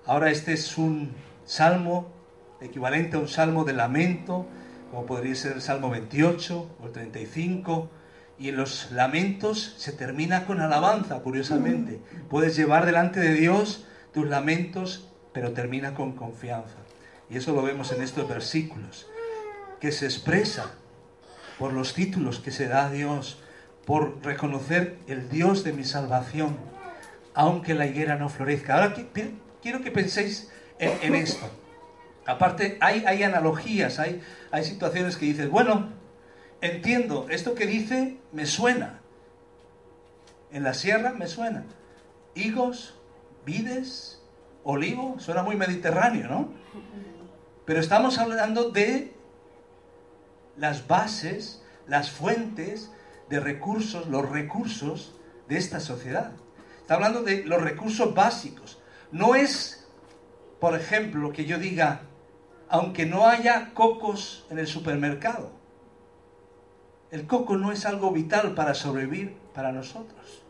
Ahora 0.06 0.32
este 0.32 0.54
es 0.54 0.78
un 0.78 1.12
salmo 1.46 2.12
equivalente 2.60 3.18
a 3.18 3.20
un 3.20 3.28
salmo 3.28 3.64
de 3.64 3.74
lamento, 3.74 4.48
como 4.90 5.06
podría 5.06 5.36
ser 5.36 5.54
el 5.54 5.62
Salmo 5.62 5.90
28 5.90 6.78
o 6.82 6.86
el 6.86 6.92
35. 6.92 7.90
Y 8.40 8.50
en 8.50 8.58
los 8.58 8.92
lamentos 8.92 9.76
se 9.78 9.92
termina 9.92 10.46
con 10.46 10.60
alabanza, 10.60 11.20
curiosamente. 11.20 12.00
Puedes 12.30 12.56
llevar 12.56 12.86
delante 12.86 13.20
de 13.20 13.34
Dios 13.34 13.86
tus 14.14 14.28
lamentos, 14.28 15.13
pero 15.34 15.52
termina 15.52 15.94
con 15.94 16.14
confianza. 16.14 16.78
Y 17.30 17.38
eso 17.38 17.54
lo 17.54 17.64
vemos 17.64 17.92
en 17.92 18.02
estos 18.02 18.28
versículos, 18.28 19.08
que 19.80 19.92
se 19.92 20.06
expresa 20.06 20.76
por 21.58 21.74
los 21.74 21.94
títulos 21.94 22.40
que 22.40 22.52
se 22.52 22.68
da 22.68 22.86
a 22.86 22.92
Dios, 22.92 23.40
por 23.86 24.24
reconocer 24.24 24.98
el 25.08 25.30
Dios 25.30 25.64
de 25.64 25.74
mi 25.74 25.84
salvación, 25.84 26.58
aunque 27.34 27.74
la 27.74 27.86
higuera 27.86 28.16
no 28.16 28.30
florezca. 28.30 28.76
Ahora 28.76 28.96
quiero 29.62 29.82
que 29.82 29.92
penséis 29.92 30.52
en, 30.80 31.16
esto. 31.16 31.50
Aparte, 32.26 32.78
hay, 32.80 33.04
hay 33.06 33.24
analogías, 33.24 34.00
hay, 34.00 34.22
hay 34.52 34.64
situaciones 34.64 35.18
que 35.18 35.26
dices, 35.26 35.50
bueno, 35.50 35.90
entiendo, 36.62 37.28
esto 37.30 37.56
que 37.56 37.66
dice 37.66 38.18
me 38.32 38.46
suena. 38.46 39.00
En 40.52 40.64
la 40.64 40.74
sierra 40.74 41.12
me 41.12 41.28
suena. 41.28 41.66
Higos, 42.36 42.94
vides, 43.46 44.23
olivo, 44.64 45.16
suena 45.20 45.44
muy 45.44 45.56
mediterráneo, 45.56 46.28
¿no? 46.28 46.50
Pero 47.66 47.80
estamos 47.80 48.18
hablando 48.18 48.72
de 48.72 49.14
las 50.58 50.88
bases, 50.88 51.64
las 51.88 52.12
fuentes 52.12 52.92
de 53.30 53.40
recursos, 53.40 54.08
los 54.08 54.30
recursos 54.30 55.16
de 55.48 55.58
esta 55.58 55.80
sociedad. 55.80 56.32
Está 56.82 56.96
hablando 56.96 57.24
de 57.24 57.44
los 57.46 57.62
recursos 57.62 58.14
básicos. 58.14 58.80
No 59.12 59.36
es, 59.36 59.88
por 60.60 60.76
ejemplo, 60.76 61.32
que 61.32 61.46
yo 61.46 61.58
diga, 61.58 62.02
aunque 62.70 63.06
no 63.06 63.28
haya 63.28 63.74
cocos 63.74 64.46
en 64.50 64.60
el 64.60 64.68
supermercado. 64.68 65.52
El 67.12 67.28
coco 67.28 67.58
no 67.58 67.72
es 67.72 67.86
algo 67.86 68.12
vital 68.12 68.56
para 68.56 68.74
sobrevivir 68.74 69.38
para 69.54 69.72
nosotros. 69.72 70.43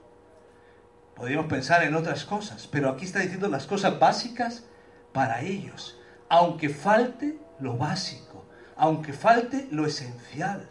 Podríamos 1.16 1.46
pensar 1.48 1.84
en 1.84 1.96
otras 1.96 2.26
cosas, 2.26 2.68
pero 2.68 2.90
aquí 2.90 3.06
está 3.06 3.20
diciendo 3.20 3.48
las 3.48 3.68
cosas 3.68 4.00
básicas 4.00 4.66
para 5.12 5.42
ellos. 5.42 6.00
Aunque 6.28 6.70
falte 6.70 7.38
lo 7.60 7.78
básico, 7.78 8.46
aunque 8.76 9.14
falte 9.14 9.68
lo 9.72 9.86
esencial. 9.86 10.68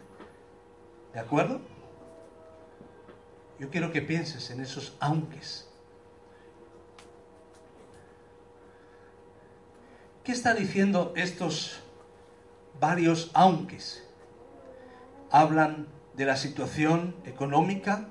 ¿De 1.13 1.19
acuerdo? 1.19 1.61
Yo 3.59 3.69
quiero 3.69 3.91
que 3.91 4.01
pienses 4.01 4.49
en 4.49 4.59
esos 4.59 4.97
aunques. 4.99 5.69
¿Qué 10.23 10.31
está 10.31 10.53
diciendo 10.53 11.13
estos 11.15 11.81
varios 12.79 13.31
aunques? 13.33 14.03
Hablan 15.31 15.87
de 16.15 16.25
la 16.25 16.37
situación 16.37 17.15
económica, 17.25 18.09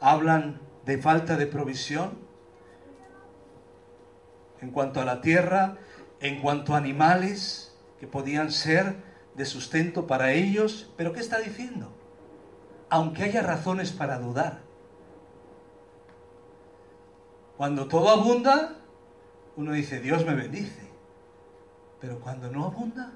hablan 0.00 0.60
de 0.84 0.98
falta 0.98 1.36
de 1.36 1.46
provisión 1.46 2.18
en 4.60 4.70
cuanto 4.70 5.00
a 5.00 5.04
la 5.04 5.20
tierra, 5.20 5.78
en 6.20 6.40
cuanto 6.40 6.74
a 6.74 6.78
animales 6.78 7.76
que 7.98 8.06
podían 8.06 8.52
ser 8.52 8.96
de 9.34 9.44
sustento 9.44 10.06
para 10.06 10.32
ellos. 10.32 10.92
Pero 10.96 11.12
¿qué 11.12 11.20
está 11.20 11.38
diciendo? 11.38 11.92
Aunque 12.88 13.24
haya 13.24 13.42
razones 13.42 13.92
para 13.92 14.18
dudar. 14.18 14.60
Cuando 17.56 17.86
todo 17.88 18.08
abunda, 18.10 18.76
uno 19.56 19.72
dice, 19.72 20.00
Dios 20.00 20.24
me 20.24 20.34
bendice. 20.34 20.90
Pero 22.00 22.18
cuando 22.20 22.50
no 22.50 22.64
abunda, 22.64 23.12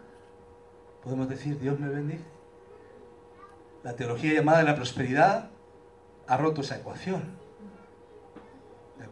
podemos 1.02 1.28
decir, 1.28 1.58
Dios 1.58 1.78
me 1.80 1.88
bendice. 1.88 2.24
La 3.82 3.94
teología 3.94 4.34
llamada 4.34 4.58
de 4.58 4.64
la 4.64 4.74
prosperidad 4.74 5.50
ha 6.26 6.36
roto 6.36 6.60
esa 6.60 6.76
ecuación. 6.76 7.45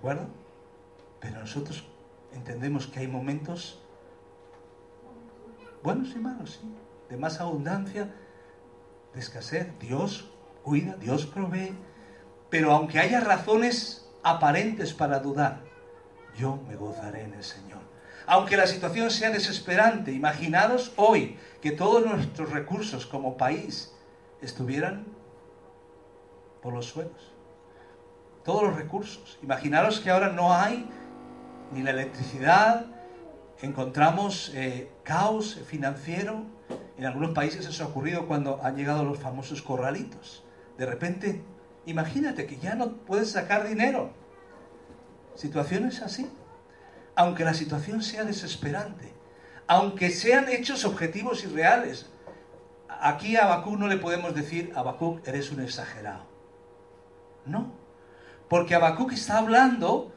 Pero 0.05 1.41
nosotros 1.41 1.85
entendemos 2.33 2.87
que 2.87 3.01
hay 3.01 3.09
momentos 3.09 3.81
buenos 5.83 6.11
y 6.15 6.19
malos, 6.19 6.59
sí, 6.61 6.75
de 7.09 7.17
más 7.17 7.41
abundancia, 7.41 8.15
de 9.15 9.21
escasez. 9.21 9.69
Dios 9.79 10.31
cuida, 10.63 10.97
Dios 10.97 11.25
provee, 11.25 11.75
pero 12.51 12.73
aunque 12.73 12.99
haya 12.99 13.21
razones 13.21 14.07
aparentes 14.23 14.93
para 14.93 15.21
dudar, 15.21 15.61
yo 16.37 16.59
me 16.69 16.77
gozaré 16.77 17.23
en 17.23 17.35
el 17.35 17.45
Señor. 17.45 17.81
Aunque 18.27 18.57
la 18.57 18.67
situación 18.67 19.11
sea 19.11 19.31
desesperante, 19.31 20.13
imaginaros 20.13 20.93
hoy 20.97 21.39
que 21.63 21.71
todos 21.71 22.05
nuestros 22.05 22.51
recursos 22.51 23.07
como 23.07 23.37
país 23.37 23.95
estuvieran 24.41 25.07
por 26.63 26.75
los 26.75 26.87
suelos. 26.87 27.34
Todos 28.45 28.63
los 28.63 28.77
recursos. 28.77 29.39
Imaginaros 29.43 30.01
que 30.01 30.11
ahora 30.11 30.29
no 30.29 30.53
hay 30.53 30.87
ni 31.73 31.83
la 31.83 31.91
electricidad, 31.91 32.87
encontramos 33.63 34.53
eh, 34.55 34.91
caos 35.03 35.59
financiero. 35.67 36.45
En 36.99 37.07
algunos 37.07 37.31
países 37.31 37.67
eso 37.67 37.85
ha 37.85 37.89
ocurrido 37.89 38.27
cuando 38.27 38.61
han 38.63 38.77
llegado 38.77 39.05
los 39.05 39.19
famosos 39.19 39.63
corralitos. 39.63 40.45
De 40.77 40.87
repente, 40.87 41.43
imagínate 41.87 42.47
que 42.47 42.59
ya 42.59 42.75
no 42.75 42.93
puedes 42.93 43.31
sacar 43.31 43.67
dinero. 43.67 44.13
Situaciones 45.35 46.03
así. 46.03 46.31
Aunque 47.17 47.45
la 47.45 47.55
situación 47.55 48.03
sea 48.03 48.25
desesperante, 48.25 49.13
aunque 49.67 50.11
sean 50.11 50.49
hechos 50.49 50.85
objetivos 50.85 51.45
y 51.45 51.47
reales. 51.47 52.11
Aquí 52.89 53.37
a 53.37 53.45
Habacuc 53.45 53.79
no 53.79 53.89
le 53.89 53.97
podemos 53.97 54.35
decir, 54.35 54.73
Habacuc, 54.75 55.27
eres 55.27 55.51
un 55.51 55.61
exagerado. 55.61 56.25
No, 57.47 57.73
porque 58.49 58.75
Habacuc 58.75 59.13
está 59.13 59.39
hablando 59.39 60.13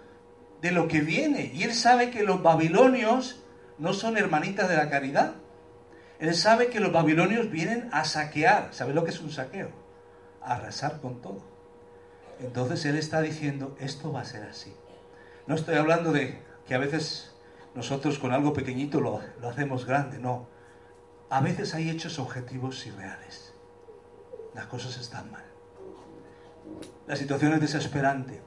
de 0.61 0.71
lo 0.71 0.87
que 0.87 1.01
viene. 1.01 1.51
Y 1.53 1.63
él 1.63 1.73
sabe 1.73 2.09
que 2.09 2.23
los 2.23 2.41
babilonios 2.41 3.43
no 3.77 3.93
son 3.93 4.17
hermanitas 4.17 4.69
de 4.69 4.77
la 4.77 4.89
caridad. 4.89 5.35
Él 6.19 6.33
sabe 6.35 6.67
que 6.67 6.79
los 6.79 6.91
babilonios 6.91 7.51
vienen 7.51 7.89
a 7.91 8.03
saquear. 8.05 8.69
¿Sabe 8.71 8.93
lo 8.93 9.03
que 9.03 9.11
es 9.11 9.19
un 9.19 9.31
saqueo? 9.31 9.87
arrasar 10.47 11.01
con 11.01 11.21
todo. 11.21 11.41
Entonces 12.39 12.85
él 12.85 12.97
está 12.97 13.21
diciendo, 13.21 13.75
esto 13.79 14.11
va 14.11 14.21
a 14.21 14.25
ser 14.25 14.43
así. 14.43 14.73
No 15.45 15.55
estoy 15.55 15.75
hablando 15.75 16.11
de 16.11 16.41
que 16.65 16.75
a 16.75 16.77
veces 16.77 17.35
nosotros 17.75 18.19
con 18.19 18.31
algo 18.31 18.53
pequeñito 18.53 19.01
lo, 19.01 19.21
lo 19.41 19.49
hacemos 19.49 19.85
grande, 19.85 20.19
no. 20.19 20.47
A 21.29 21.41
veces 21.41 21.73
hay 21.73 21.89
hechos 21.89 22.19
objetivos 22.19 22.85
y 22.85 22.91
reales. 22.91 23.53
Las 24.53 24.67
cosas 24.67 24.97
están 24.97 25.31
mal. 25.31 25.46
La 27.07 27.15
situación 27.15 27.53
es 27.53 27.61
desesperante. 27.61 28.41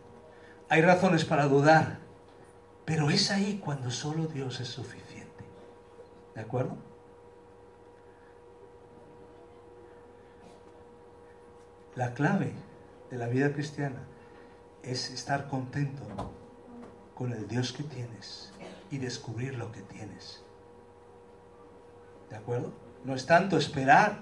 Hay 0.68 0.82
razones 0.82 1.24
para 1.24 1.46
dudar, 1.46 1.98
pero 2.84 3.10
es 3.10 3.30
ahí 3.30 3.60
cuando 3.64 3.90
solo 3.90 4.26
Dios 4.26 4.60
es 4.60 4.68
suficiente. 4.68 5.44
¿De 6.34 6.40
acuerdo? 6.40 6.76
La 11.96 12.14
clave 12.14 12.52
de 13.10 13.18
la 13.18 13.26
vida 13.26 13.52
cristiana 13.52 14.00
es 14.82 15.10
estar 15.10 15.48
contento 15.48 16.02
con 17.14 17.32
el 17.32 17.48
Dios 17.48 17.72
que 17.72 17.82
tienes 17.82 18.52
y 18.90 18.98
descubrir 18.98 19.56
lo 19.56 19.72
que 19.72 19.82
tienes. 19.82 20.42
¿De 22.30 22.36
acuerdo? 22.36 22.72
No 23.04 23.14
es 23.14 23.26
tanto 23.26 23.58
esperar 23.58 24.20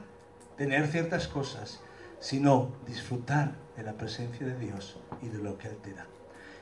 tener 0.57 0.89
ciertas 0.89 1.29
cosas, 1.29 1.81
sino 2.21 2.73
disfrutar 2.87 3.53
de 3.77 3.83
la 3.83 3.93
presencia 3.93 4.47
de 4.47 4.59
Dios 4.59 4.99
y 5.23 5.29
de 5.29 5.39
lo 5.39 5.57
que 5.59 5.69
Él 5.69 5.77
te 5.77 5.95
da. 5.95 6.07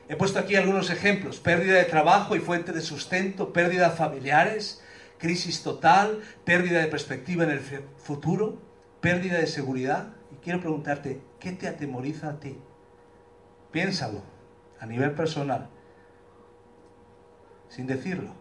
He 0.09 0.15
puesto 0.15 0.39
aquí 0.39 0.55
algunos 0.55 0.89
ejemplos. 0.89 1.39
Pérdida 1.39 1.75
de 1.75 1.83
trabajo 1.83 2.35
y 2.35 2.39
fuente 2.39 2.71
de 2.71 2.81
sustento, 2.81 3.51
pérdida 3.51 3.89
familiares, 3.89 4.81
crisis 5.17 5.63
total, 5.63 6.21
pérdida 6.45 6.79
de 6.79 6.87
perspectiva 6.87 7.43
en 7.43 7.51
el 7.51 7.59
futuro, 7.97 8.57
pérdida 9.01 9.37
de 9.37 9.47
seguridad. 9.47 10.13
Y 10.31 10.35
quiero 10.35 10.61
preguntarte, 10.61 11.21
¿qué 11.39 11.51
te 11.51 11.67
atemoriza 11.67 12.29
a 12.29 12.39
ti? 12.39 12.57
Piénsalo 13.71 14.21
a 14.79 14.85
nivel 14.85 15.11
personal, 15.11 15.69
sin 17.67 17.87
decirlo. 17.87 18.31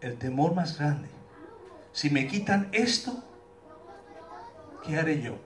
El 0.00 0.18
temor 0.18 0.54
más 0.54 0.78
grande. 0.78 1.08
Si 1.90 2.10
me 2.10 2.28
quitan 2.28 2.68
esto, 2.72 3.24
¿qué 4.84 4.96
haré 4.96 5.20
yo? 5.20 5.45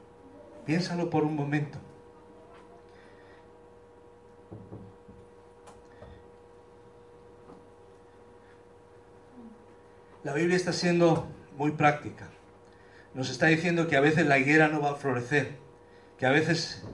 Piénsalo 0.66 1.10
por 1.10 1.24
un 1.24 1.34
momento. 1.34 1.78
La 10.22 10.34
Biblia 10.34 10.56
está 10.56 10.72
siendo 10.72 11.26
muy 11.56 11.70
práctica. 11.72 12.28
Nos 13.14 13.30
está 13.30 13.46
diciendo 13.46 13.88
que 13.88 13.96
a 13.96 14.00
veces 14.00 14.26
la 14.26 14.38
higuera 14.38 14.68
no 14.68 14.80
va 14.80 14.90
a 14.90 14.94
florecer, 14.94 15.56
que 16.18 16.26
a 16.26 16.30
veces 16.30 16.84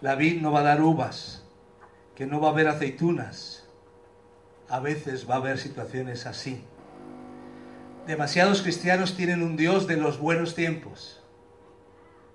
la 0.00 0.14
vid 0.14 0.40
no 0.40 0.52
va 0.52 0.60
a 0.60 0.64
dar 0.64 0.80
uvas, 0.80 1.44
que 2.14 2.26
no 2.26 2.40
va 2.40 2.48
a 2.48 2.52
haber 2.52 2.68
aceitunas. 2.68 3.68
A 4.68 4.78
veces 4.78 5.28
va 5.28 5.34
a 5.34 5.38
haber 5.38 5.58
situaciones 5.58 6.26
así. 6.26 6.64
Demasiados 8.06 8.62
cristianos 8.62 9.16
tienen 9.16 9.42
un 9.42 9.56
Dios 9.56 9.86
de 9.86 9.96
los 9.96 10.18
buenos 10.18 10.54
tiempos. 10.54 11.19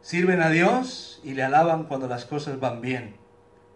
Sirven 0.05 0.43
a 0.43 0.51
Dios 0.51 1.19
y 1.23 1.33
le 1.33 1.41
alaban 1.41 1.85
cuando 1.85 2.07
las 2.07 2.25
cosas 2.25 2.59
van 2.59 2.79
bien. 2.79 3.15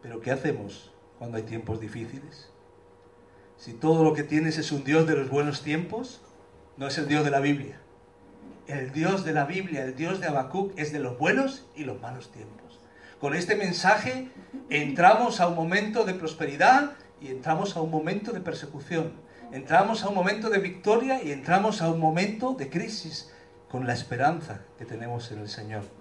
Pero 0.04 0.22
¿qué 0.22 0.30
hacemos 0.30 0.92
cuando 1.18 1.38
hay 1.38 1.44
tiempos 1.44 1.80
difíciles? 1.80 2.52
Si 3.58 3.74
todo 3.74 4.04
lo 4.04 4.14
que 4.14 4.22
tienes 4.22 4.60
es 4.60 4.72
un 4.72 4.84
Dios 4.84 5.08
de 5.08 5.16
los 5.16 5.32
buenos 5.32 5.64
tiempos, 5.64 6.22
no 6.78 6.86
es 6.86 7.00
el 7.00 7.08
Dios 7.08 7.26
de 7.26 7.32
la 7.32 7.40
Biblia. 7.40 7.80
El 8.68 8.92
Dios 8.92 9.26
de 9.26 9.34
la 9.34 9.46
Biblia, 9.46 9.84
el 9.84 9.96
Dios 9.96 10.20
de 10.20 10.28
Habacuc, 10.28 10.78
es 10.78 10.94
de 10.94 11.00
los 11.00 11.18
buenos 11.18 11.66
y 11.76 11.84
los 11.84 12.00
malos 12.00 12.32
tiempos. 12.32 12.80
Con 13.20 13.34
este 13.34 13.56
mensaje 13.56 14.28
entramos 14.70 15.40
a 15.40 15.48
un 15.48 15.56
momento 15.56 16.06
de 16.06 16.14
prosperidad 16.14 16.92
y 17.20 17.30
entramos 17.30 17.76
a 17.76 17.82
un 17.82 17.90
momento 17.90 18.34
de 18.34 18.42
persecución. 18.42 19.14
Entramos 19.52 20.04
a 20.04 20.10
un 20.10 20.14
momento 20.14 20.52
de 20.52 20.60
victoria 20.60 21.24
y 21.24 21.32
entramos 21.32 21.82
a 21.82 21.90
un 21.90 22.00
momento 22.00 22.54
de 22.54 22.70
crisis 22.70 23.32
con 23.68 23.88
la 23.88 23.94
esperanza 23.94 24.62
que 24.78 24.86
tenemos 24.86 25.32
en 25.32 25.40
el 25.40 25.50
Señor. 25.50 25.99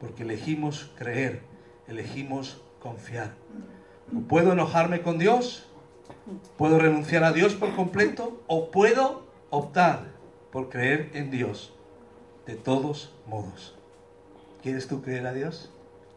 Porque 0.00 0.22
elegimos 0.22 0.90
creer, 0.96 1.42
elegimos 1.86 2.62
confiar. 2.80 3.34
puedo 4.28 4.52
enojarme 4.52 5.02
con 5.02 5.18
Dios, 5.18 5.66
puedo 6.56 6.78
renunciar 6.78 7.24
a 7.24 7.32
Dios 7.32 7.54
por 7.54 7.74
completo 7.74 8.40
o 8.46 8.70
puedo 8.70 9.26
optar 9.50 10.06
por 10.52 10.68
creer 10.68 11.10
en 11.14 11.30
Dios 11.30 11.72
de 12.46 12.54
todos 12.54 13.14
modos. 13.26 13.74
¿Quieres 14.62 14.88
tú 14.88 15.02
creer 15.02 15.26
a 15.26 15.32
Dios 15.32 15.70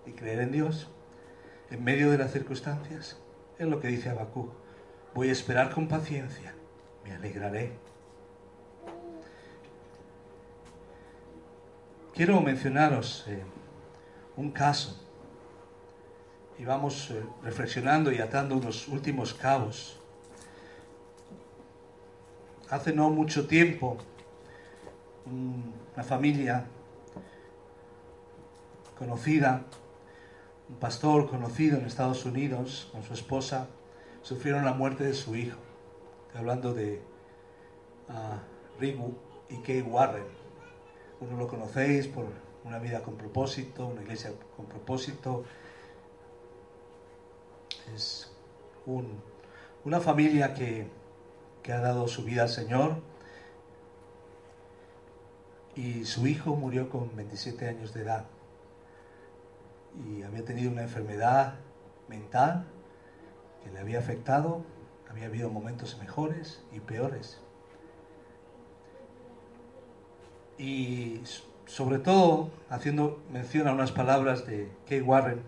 y 0.06 0.12
creer 0.12 0.40
en 0.40 0.52
Dios 0.52 0.88
en 1.70 1.84
medio 1.84 2.10
de 2.10 2.18
las 2.18 2.32
circunstancias? 2.32 3.18
Es 3.60 3.68
lo 3.68 3.80
que 3.80 3.90
dice 3.90 4.10
Abacú. 4.10 4.50
Voy 5.14 5.30
a 5.30 5.34
esperar 5.34 5.74
con 5.74 5.88
paciencia, 5.88 6.54
me 7.04 7.14
alegraré. 7.14 7.74
Quiero 12.14 12.40
mencionaros 12.42 13.26
eh, 13.28 13.44
un 14.42 14.52
caso 14.52 15.00
y 16.58 16.66
vamos 16.66 17.12
eh, 17.12 17.24
reflexionando 17.44 18.12
y 18.12 18.20
atando 18.20 18.58
unos 18.58 18.88
últimos 18.88 19.36
cabos. 19.36 19.98
Hace 22.70 22.92
no 22.94 23.10
mucho 23.10 23.48
tiempo 23.48 23.98
una 25.26 26.04
familia 26.04 26.66
conocida, 28.98 29.64
un 30.70 30.76
pastor 30.76 31.30
conocido 31.30 31.78
en 31.78 31.86
Estados 31.86 32.26
Unidos 32.26 32.90
con 32.92 33.04
su 33.04 33.14
esposa, 33.14 33.68
sufrieron 34.24 34.66
la 34.66 34.74
muerte 34.74 35.04
de 35.04 35.14
su 35.14 35.36
hijo. 35.36 35.60
Hablando 36.34 36.74
de 36.74 37.02
uh, 38.10 38.80
Rick 38.80 38.98
y 39.50 39.58
Kay 39.58 39.82
Warren. 39.82 40.24
Uno 41.20 41.38
lo 41.38 41.48
conocéis 41.48 42.08
por 42.08 42.26
una 42.64 42.80
vida 42.80 43.02
con 43.02 43.16
propósito, 43.16 43.88
una 43.88 44.02
iglesia 44.02 44.32
con 44.56 44.66
propósito. 44.66 45.44
Es 47.94 48.32
una 49.84 50.00
familia 50.00 50.54
que, 50.54 50.88
que 51.64 51.74
ha 51.74 51.80
dado 51.80 52.08
su 52.08 52.24
vida 52.24 52.44
al 52.44 52.50
Señor 52.50 52.98
y 55.76 56.06
su 56.06 56.28
hijo 56.28 56.56
murió 56.56 56.90
con 56.90 57.16
27 57.16 57.68
años 57.68 57.94
de 57.94 58.02
edad 58.02 58.26
y 60.06 60.24
había 60.24 60.44
tenido 60.44 60.72
una 60.72 60.84
enfermedad 60.84 61.56
mental 62.08 62.66
que 63.64 63.72
le 63.72 63.80
había 63.80 64.00
afectado, 64.00 64.64
había 65.10 65.26
habido 65.26 65.50
momentos 65.50 65.98
mejores 66.00 66.64
y 66.72 66.80
peores. 66.80 67.40
Y 70.58 71.22
sobre 71.72 72.00
todo, 72.00 72.50
haciendo 72.70 73.24
mención 73.32 73.66
a 73.70 73.72
unas 73.72 73.94
palabras 73.94 74.46
de 74.46 74.70
Kay 74.90 75.00
Warren, 75.00 75.42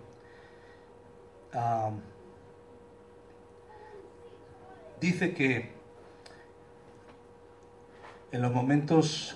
dice 5.01 5.33
que 5.33 5.73
en 8.31 8.41
los 8.41 8.53
momentos 8.53 9.36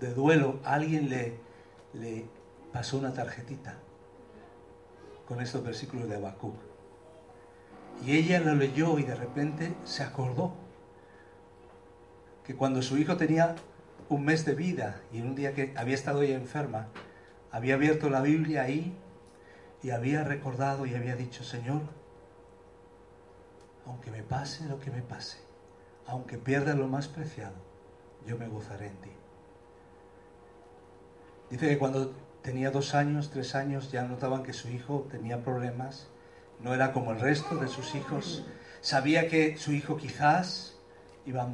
de 0.00 0.14
duelo 0.14 0.58
alguien 0.64 1.10
le, 1.10 1.36
le 1.92 2.24
pasó 2.72 2.96
una 2.96 3.12
tarjetita 3.12 3.76
con 5.28 5.42
estos 5.42 5.62
versículos 5.62 6.08
de 6.08 6.16
Habacuc. 6.16 6.54
Y 8.06 8.16
ella 8.16 8.40
lo 8.40 8.54
leyó 8.54 8.98
y 8.98 9.02
de 9.02 9.16
repente 9.16 9.74
se 9.84 10.02
acordó 10.02 10.54
que 12.42 12.56
cuando 12.56 12.80
su 12.80 12.96
hijo 12.96 13.18
tenía 13.18 13.54
un 14.08 14.24
mes 14.24 14.44
de 14.44 14.54
vida 14.54 15.00
y 15.12 15.18
en 15.18 15.28
un 15.28 15.34
día 15.34 15.54
que 15.54 15.72
había 15.76 15.94
estado 15.94 16.22
ella 16.22 16.36
enferma, 16.36 16.88
había 17.50 17.74
abierto 17.74 18.10
la 18.10 18.20
Biblia 18.20 18.62
ahí 18.62 18.96
y 19.82 19.90
había 19.90 20.24
recordado 20.24 20.86
y 20.86 20.94
había 20.94 21.16
dicho, 21.16 21.44
Señor, 21.44 21.82
aunque 23.86 24.10
me 24.10 24.22
pase 24.22 24.66
lo 24.66 24.80
que 24.80 24.90
me 24.90 25.02
pase, 25.02 25.38
aunque 26.06 26.38
pierda 26.38 26.74
lo 26.74 26.88
más 26.88 27.08
preciado, 27.08 27.54
yo 28.26 28.36
me 28.36 28.48
gozaré 28.48 28.88
en 28.88 28.96
ti. 28.96 29.10
Dice 31.50 31.68
que 31.68 31.78
cuando 31.78 32.12
tenía 32.42 32.70
dos 32.70 32.94
años, 32.94 33.30
tres 33.30 33.54
años, 33.54 33.92
ya 33.92 34.02
notaban 34.02 34.42
que 34.42 34.52
su 34.52 34.68
hijo 34.68 35.06
tenía 35.10 35.42
problemas, 35.42 36.08
no 36.60 36.74
era 36.74 36.92
como 36.92 37.12
el 37.12 37.20
resto 37.20 37.56
de 37.56 37.68
sus 37.68 37.94
hijos, 37.94 38.44
sabía 38.80 39.28
que 39.28 39.56
su 39.56 39.72
hijo 39.72 39.96
quizás 39.96 40.76
iba 41.24 41.48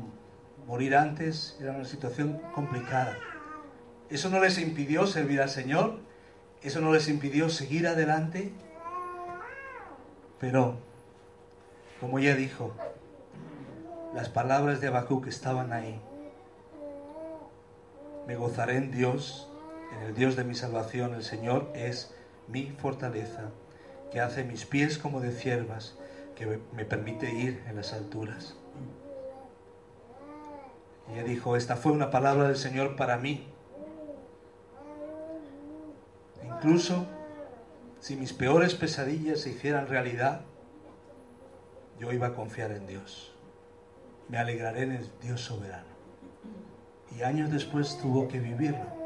morir 0.67 0.97
antes, 0.97 1.57
era 1.61 1.73
una 1.73 1.85
situación 1.85 2.41
complicada. 2.55 3.17
Eso 4.11 4.29
no 4.29 4.41
les 4.41 4.59
impidió 4.59 5.07
servir 5.07 5.41
al 5.41 5.51
Señor, 5.51 5.99
eso 6.63 6.81
no 6.81 6.93
les 6.93 7.09
impidió 7.09 7.49
seguir 7.49 7.87
adelante, 7.87 8.53
pero, 10.39 10.77
como 12.01 12.19
ella 12.19 12.35
dijo, 12.35 12.75
las 14.15 14.29
palabras 14.29 14.81
de 14.81 14.89
Habacuc 14.89 15.27
estaban 15.27 15.73
ahí. 15.73 16.01
Me 18.27 18.37
gozaré 18.37 18.77
en 18.77 18.91
Dios 18.91 19.49
en 19.97 20.07
el 20.07 20.15
Dios 20.15 20.37
de 20.37 20.45
mi 20.45 20.55
salvación, 20.55 21.15
el 21.15 21.23
Señor 21.23 21.71
es 21.75 22.15
mi 22.49 22.71
fortaleza, 22.71 23.51
que 24.11 24.21
hace 24.21 24.45
mis 24.45 24.65
pies 24.65 24.99
como 24.99 25.21
de 25.21 25.33
ciervas, 25.33 25.97
que 26.35 26.61
me 26.75 26.85
permite 26.85 27.33
ir 27.33 27.63
en 27.69 27.77
las 27.77 27.93
alturas. 27.93 28.55
Y 31.09 31.15
ella 31.15 31.25
dijo, 31.25 31.57
esta 31.57 31.77
fue 31.77 31.93
una 31.93 32.11
palabra 32.11 32.49
del 32.49 32.57
Señor 32.57 32.97
para 32.97 33.17
mí. 33.17 33.47
Incluso 36.45 37.07
si 38.01 38.17
mis 38.17 38.33
peores 38.33 38.75
pesadillas 38.75 39.41
se 39.41 39.51
hicieran 39.51 39.89
realidad, 39.89 40.43
yo 41.99 42.13
iba 42.13 42.29
a 42.29 42.35
confiar 42.35 42.73
en 42.73 42.87
Dios. 42.87 43.35
Me 44.29 44.39
alegraré 44.39 44.83
en 44.83 44.93
el 44.93 45.11
Dios 45.21 45.41
soberano. 45.41 45.93
Y 47.17 47.23
años 47.23 47.51
después 47.51 47.99
tuvo 47.99 48.29
que 48.29 48.41
vivirlo 48.41 49.03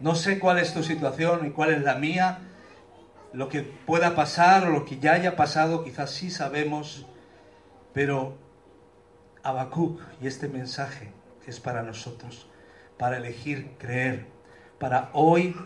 no 0.00 0.14
sé 0.14 0.38
cuál 0.38 0.58
es 0.58 0.72
tu 0.72 0.82
situación 0.82 1.46
y 1.46 1.50
cuál 1.50 1.70
es 1.70 1.82
la 1.82 1.94
mía. 1.94 2.38
Lo 3.32 3.48
que 3.48 3.60
pueda 3.62 4.16
pasar 4.16 4.66
o 4.66 4.70
lo 4.70 4.84
que 4.84 4.98
ya 4.98 5.12
haya 5.12 5.36
pasado, 5.36 5.84
quizás 5.84 6.10
sí 6.10 6.30
sabemos, 6.30 7.06
pero 7.92 8.34
Habacuc 9.42 10.00
y 10.20 10.26
este 10.26 10.48
mensaje 10.48 11.12
es 11.46 11.60
para 11.60 11.82
nosotros, 11.82 12.48
para 12.98 13.16
elegir 13.16 13.72
creer, 13.78 14.26
para 14.78 15.10
hoy 15.12 15.56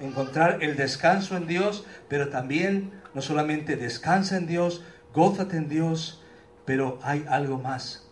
encontrar 0.00 0.62
el 0.62 0.76
descanso 0.76 1.36
en 1.36 1.46
Dios, 1.46 1.86
pero 2.08 2.28
también 2.28 2.92
no 3.14 3.22
solamente 3.22 3.76
descansa 3.76 4.36
en 4.36 4.46
Dios, 4.46 4.84
gózate 5.12 5.56
en 5.56 5.68
Dios, 5.68 6.22
pero 6.64 6.98
hay 7.02 7.24
algo 7.28 7.58
más. 7.58 8.08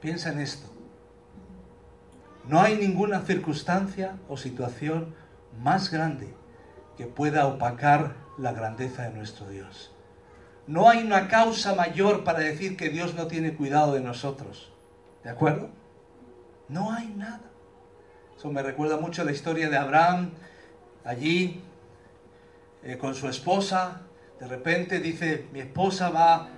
Piensa 0.00 0.32
en 0.32 0.40
esto. 0.40 0.68
No 2.44 2.60
hay 2.60 2.76
ninguna 2.76 3.20
circunstancia 3.20 4.18
o 4.28 4.36
situación 4.36 5.14
más 5.62 5.90
grande 5.92 6.34
que 6.96 7.06
pueda 7.06 7.46
opacar 7.46 8.16
la 8.36 8.52
grandeza 8.52 9.04
de 9.04 9.10
nuestro 9.10 9.48
Dios. 9.48 9.91
No 10.66 10.88
hay 10.88 11.02
una 11.02 11.28
causa 11.28 11.74
mayor 11.74 12.24
para 12.24 12.38
decir 12.38 12.76
que 12.76 12.88
Dios 12.88 13.14
no 13.14 13.26
tiene 13.26 13.54
cuidado 13.54 13.94
de 13.94 14.00
nosotros. 14.00 14.72
¿De 15.24 15.30
acuerdo? 15.30 15.70
No 16.68 16.92
hay 16.92 17.08
nada. 17.08 17.50
Eso 18.36 18.50
me 18.50 18.62
recuerda 18.62 18.96
mucho 18.96 19.24
la 19.24 19.32
historia 19.32 19.68
de 19.68 19.76
Abraham 19.76 20.30
allí 21.04 21.62
eh, 22.82 22.96
con 22.96 23.14
su 23.14 23.28
esposa. 23.28 24.02
De 24.40 24.46
repente 24.46 25.00
dice, 25.00 25.46
mi 25.52 25.60
esposa 25.60 26.10
va 26.10 26.48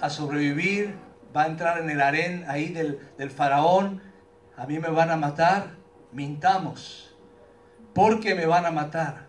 a 0.00 0.10
sobrevivir, 0.10 0.94
va 1.34 1.42
a 1.42 1.46
entrar 1.46 1.78
en 1.78 1.90
el 1.90 2.00
harén 2.00 2.44
ahí 2.48 2.68
del, 2.68 3.00
del 3.16 3.30
faraón 3.30 4.02
a 4.60 4.66
mí 4.66 4.78
me 4.78 4.90
van 4.90 5.10
a 5.10 5.16
matar, 5.16 5.70
mintamos, 6.12 7.16
porque 7.94 8.34
me 8.34 8.44
van 8.44 8.66
a 8.66 8.70
matar. 8.70 9.26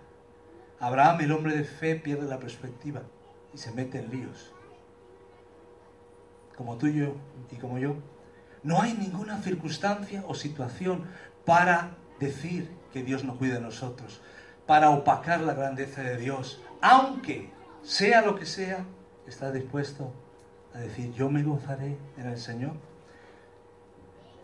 Abraham, 0.77 1.21
el 1.21 1.31
hombre 1.31 1.55
de 1.55 1.63
fe, 1.63 1.95
pierde 1.95 2.27
la 2.27 2.37
perspectiva 2.37 3.01
y 3.53 3.57
se 3.57 3.71
mete 3.71 3.99
en 3.99 4.11
líos. 4.11 4.51
Como 6.55 6.77
tú 6.77 6.87
y 6.87 6.95
yo, 6.95 7.15
y 7.51 7.55
como 7.55 7.77
yo. 7.77 7.95
No 8.63 8.81
hay 8.81 8.93
ninguna 8.93 9.41
circunstancia 9.41 10.23
o 10.27 10.35
situación 10.35 11.05
para 11.45 11.95
decir 12.19 12.69
que 12.93 13.03
Dios 13.03 13.23
no 13.23 13.37
cuida 13.37 13.55
de 13.55 13.61
nosotros, 13.61 14.21
para 14.67 14.91
opacar 14.91 15.41
la 15.41 15.53
grandeza 15.53 16.01
de 16.03 16.17
Dios. 16.17 16.61
Aunque 16.81 17.49
sea 17.81 18.21
lo 18.21 18.35
que 18.35 18.45
sea, 18.45 18.85
está 19.25 19.51
dispuesto 19.51 20.13
a 20.73 20.79
decir, 20.79 21.11
yo 21.13 21.29
me 21.29 21.43
gozaré 21.43 21.97
en 22.17 22.27
el 22.27 22.37
Señor. 22.37 22.73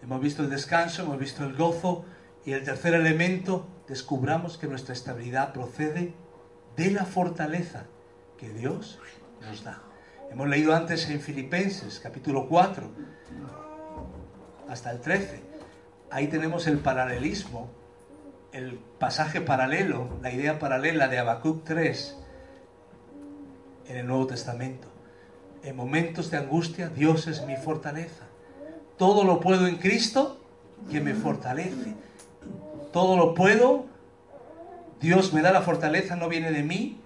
Hemos 0.01 0.21
visto 0.21 0.43
el 0.43 0.49
descanso, 0.49 1.03
hemos 1.03 1.19
visto 1.19 1.43
el 1.43 1.55
gozo 1.55 2.05
y 2.45 2.53
el 2.53 2.63
tercer 2.63 2.93
elemento, 2.93 3.67
descubramos 3.87 4.57
que 4.57 4.67
nuestra 4.67 4.93
estabilidad 4.93 5.53
procede 5.53 6.13
de 6.75 6.91
la 6.91 7.05
fortaleza 7.05 7.85
que 8.37 8.49
Dios 8.49 8.99
nos 9.41 9.63
da. 9.63 9.81
Hemos 10.31 10.47
leído 10.47 10.75
antes 10.75 11.09
en 11.09 11.19
Filipenses 11.19 11.99
capítulo 11.99 12.47
4 12.47 12.89
hasta 14.69 14.91
el 14.91 15.01
13. 15.01 15.41
Ahí 16.11 16.27
tenemos 16.27 16.67
el 16.67 16.79
paralelismo, 16.79 17.69
el 18.51 18.79
pasaje 18.99 19.41
paralelo, 19.41 20.19
la 20.21 20.31
idea 20.31 20.59
paralela 20.59 21.07
de 21.07 21.17
Habacuc 21.17 21.63
3 21.63 22.17
en 23.87 23.97
el 23.97 24.05
Nuevo 24.05 24.27
Testamento. 24.27 24.87
En 25.63 25.75
momentos 25.75 26.29
de 26.29 26.37
angustia, 26.37 26.89
Dios 26.89 27.27
es 27.27 27.45
mi 27.45 27.55
fortaleza. 27.55 28.25
Todo 28.97 29.23
lo 29.23 29.39
puedo 29.39 29.67
en 29.67 29.77
Cristo 29.77 30.39
que 30.91 31.01
me 31.01 31.13
fortalece. 31.15 31.95
Todo 32.93 33.17
lo 33.17 33.33
puedo. 33.33 33.85
Dios 35.01 35.33
me 35.33 35.41
da 35.41 35.51
la 35.51 35.61
fortaleza, 35.61 36.15
no 36.15 36.29
viene 36.29 36.51
de 36.51 36.63
mí, 36.63 37.01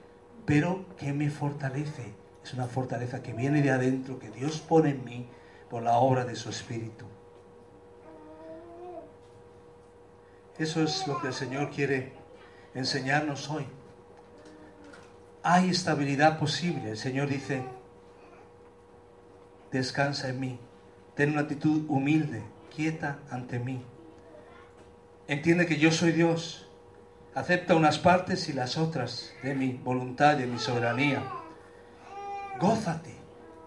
pero 0.46 0.86
que 0.98 1.14
me 1.14 1.30
fortalece. 1.30 2.14
Es 2.44 2.54
una 2.54 2.68
fortaleza 2.68 3.22
que 3.22 3.34
viene 3.34 3.62
de 3.62 3.72
adentro, 3.72 4.20
que 4.20 4.32
Dios 4.32 4.60
pone 4.60 4.90
en 4.90 5.06
mí 5.06 5.28
por 5.70 5.84
la 5.84 5.98
obra 5.98 6.26
de 6.26 6.36
su 6.36 6.50
Espíritu. 6.50 7.06
Eso 10.58 10.84
es 10.84 11.08
lo 11.08 11.20
que 11.20 11.28
el 11.28 11.34
Señor 11.34 11.70
quiere 11.70 12.14
enseñarnos 12.74 13.50
hoy. 13.50 13.66
Hay 15.44 15.70
estabilidad 15.70 16.38
posible. 16.38 16.92
El 16.92 16.98
Señor 16.98 17.30
dice, 17.30 17.64
descansa 19.72 20.30
en 20.30 20.40
mí. 20.40 20.60
Ten 21.16 21.32
una 21.32 21.42
actitud 21.42 21.86
humilde, 21.88 22.44
quieta 22.76 23.20
ante 23.30 23.60
mí. 23.60 23.84
Entiende 25.28 25.66
que 25.66 25.78
yo 25.78 25.92
soy 25.92 26.12
Dios. 26.12 26.68
Acepta 27.34 27.76
unas 27.76 27.98
partes 27.98 28.50
y 28.50 28.54
las 28.54 28.78
otras 28.78 29.32
de 29.42 29.56
mi 29.56 29.72
voluntad 29.72 30.38
y 30.38 30.42
de 30.42 30.48
mi 30.48 30.60
soberanía. 30.60 31.24
Gózate 32.60 33.16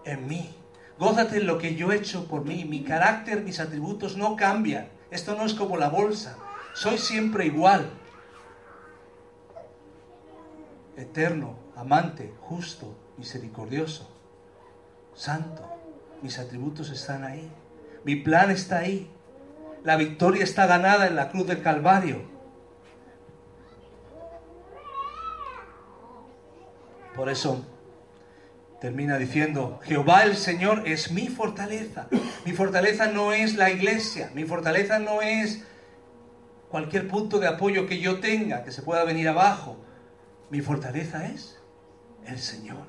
en 0.05 0.27
mí. 0.27 0.55
Gózate 0.99 1.37
en 1.37 1.47
lo 1.47 1.57
que 1.57 1.75
yo 1.75 1.91
he 1.91 1.95
hecho 1.95 2.27
por 2.27 2.45
mí. 2.45 2.63
Mi 2.65 2.83
carácter, 2.83 3.41
mis 3.41 3.59
atributos 3.59 4.17
no 4.17 4.35
cambian. 4.35 4.87
Esto 5.09 5.35
no 5.35 5.45
es 5.45 5.55
como 5.55 5.77
la 5.77 5.89
bolsa. 5.89 6.37
Soy 6.75 6.99
siempre 6.99 7.47
igual. 7.47 7.89
Eterno, 10.95 11.57
amante, 11.75 12.33
justo, 12.41 12.95
misericordioso, 13.17 14.09
santo. 15.15 15.67
Mis 16.21 16.37
atributos 16.37 16.91
están 16.91 17.23
ahí. 17.23 17.51
Mi 18.03 18.15
plan 18.15 18.51
está 18.51 18.77
ahí. 18.77 19.09
La 19.83 19.97
victoria 19.97 20.43
está 20.43 20.67
ganada 20.67 21.07
en 21.07 21.15
la 21.15 21.29
cruz 21.29 21.47
del 21.47 21.61
Calvario. 21.61 22.34
Por 27.15 27.29
eso 27.29 27.65
termina 28.81 29.17
diciendo, 29.17 29.79
Jehová 29.83 30.23
el 30.23 30.35
Señor 30.35 30.83
es 30.85 31.11
mi 31.11 31.27
fortaleza. 31.27 32.07
Mi 32.45 32.51
fortaleza 32.51 33.07
no 33.07 33.31
es 33.31 33.55
la 33.55 33.71
iglesia, 33.71 34.29
mi 34.35 34.43
fortaleza 34.43 34.99
no 34.99 35.21
es 35.21 35.63
cualquier 36.69 37.07
punto 37.07 37.39
de 37.39 37.47
apoyo 37.47 37.87
que 37.87 37.99
yo 37.99 38.19
tenga, 38.19 38.63
que 38.63 38.71
se 38.71 38.81
pueda 38.81 39.03
venir 39.05 39.29
abajo. 39.29 39.77
Mi 40.49 40.61
fortaleza 40.61 41.25
es 41.27 41.57
el 42.27 42.39
Señor. 42.39 42.85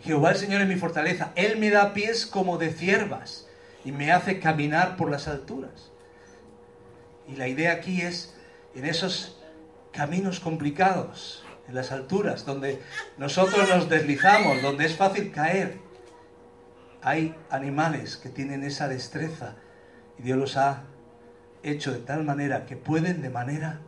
Jehová 0.00 0.32
el 0.32 0.36
Señor 0.36 0.60
es 0.62 0.68
mi 0.68 0.76
fortaleza. 0.76 1.32
Él 1.36 1.58
me 1.58 1.70
da 1.70 1.94
pies 1.94 2.26
como 2.26 2.58
de 2.58 2.72
ciervas 2.72 3.46
y 3.84 3.92
me 3.92 4.10
hace 4.10 4.40
caminar 4.40 4.96
por 4.96 5.10
las 5.10 5.28
alturas. 5.28 5.92
Y 7.28 7.36
la 7.36 7.46
idea 7.46 7.72
aquí 7.72 8.02
es, 8.02 8.34
en 8.74 8.84
esos 8.84 9.40
caminos 9.92 10.40
complicados, 10.40 11.44
en 11.68 11.74
las 11.74 11.92
alturas, 11.92 12.44
donde 12.44 12.80
nosotros 13.18 13.68
nos 13.68 13.88
deslizamos, 13.88 14.62
donde 14.62 14.86
es 14.86 14.96
fácil 14.96 15.32
caer, 15.32 15.78
hay 17.02 17.34
animales 17.50 18.16
que 18.16 18.28
tienen 18.28 18.62
esa 18.62 18.88
destreza 18.88 19.56
y 20.18 20.22
Dios 20.22 20.38
los 20.38 20.56
ha 20.56 20.84
hecho 21.62 21.92
de 21.92 21.98
tal 21.98 22.24
manera 22.24 22.66
que 22.66 22.76
pueden 22.76 23.22
de 23.22 23.30
manera 23.30 23.80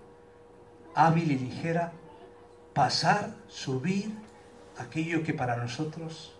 hábil 0.95 1.31
y 1.31 1.39
ligera 1.39 1.93
pasar, 2.73 3.35
subir 3.47 4.11
aquello 4.79 5.23
que 5.23 5.33
para 5.33 5.57
nosotros 5.57 6.35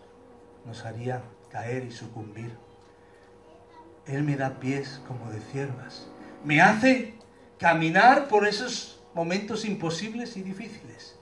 nos 0.65 0.85
haría 0.85 1.23
caer 1.49 1.85
y 1.85 1.91
sucumbir. 1.91 2.51
Él 4.05 4.23
me 4.23 4.35
da 4.35 4.59
pies 4.59 5.01
como 5.07 5.31
de 5.31 5.39
ciervas. 5.39 6.07
Me 6.43 6.61
hace 6.61 7.15
caminar 7.57 8.27
por 8.27 8.45
esos 8.47 9.01
momentos 9.13 9.65
imposibles 9.65 10.35
y 10.37 10.43
difíciles. 10.43 11.17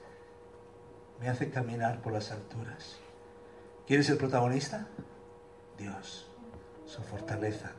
Me 1.23 1.29
hace 1.29 1.49
caminar 1.49 2.01
por 2.01 2.11
las 2.11 2.33
alturas. 2.33 2.97
¿Quieres 3.87 4.07
ser 4.07 4.17
protagonista? 4.17 4.87
Dios, 5.77 6.27
su 6.85 7.01
fortaleza. 7.01 7.71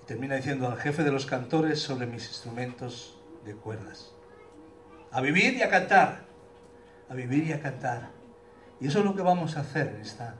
Y 0.00 0.06
termina 0.06 0.36
diciendo 0.36 0.68
al 0.68 0.78
jefe 0.78 1.02
de 1.02 1.10
los 1.10 1.26
cantores 1.26 1.82
sobre 1.82 2.06
mis 2.06 2.28
instrumentos 2.28 3.18
de 3.44 3.56
cuerdas 3.56 4.12
a 5.10 5.20
vivir 5.20 5.54
y 5.54 5.62
a 5.62 5.70
cantar, 5.70 6.20
a 7.08 7.14
vivir 7.14 7.44
y 7.48 7.52
a 7.52 7.60
cantar. 7.60 8.10
Y 8.80 8.86
eso 8.86 9.00
es 9.00 9.04
lo 9.04 9.16
que 9.16 9.22
vamos 9.22 9.56
a 9.56 9.60
hacer 9.62 9.98
esta 10.00 10.36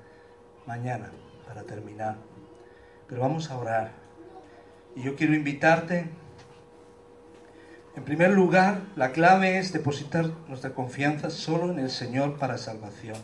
mañana 0.64 1.10
para 1.44 1.64
terminar. 1.64 2.18
Pero 3.08 3.22
vamos 3.22 3.50
a 3.50 3.58
orar. 3.58 3.90
Y 4.94 5.02
yo 5.02 5.16
quiero 5.16 5.34
invitarte, 5.34 6.08
en 7.98 8.04
primer 8.04 8.30
lugar, 8.30 8.82
la 8.94 9.10
clave 9.10 9.58
es 9.58 9.72
depositar 9.72 10.30
nuestra 10.46 10.70
confianza 10.70 11.30
solo 11.30 11.72
en 11.72 11.80
el 11.80 11.90
Señor 11.90 12.38
para 12.38 12.56
salvación. 12.56 13.16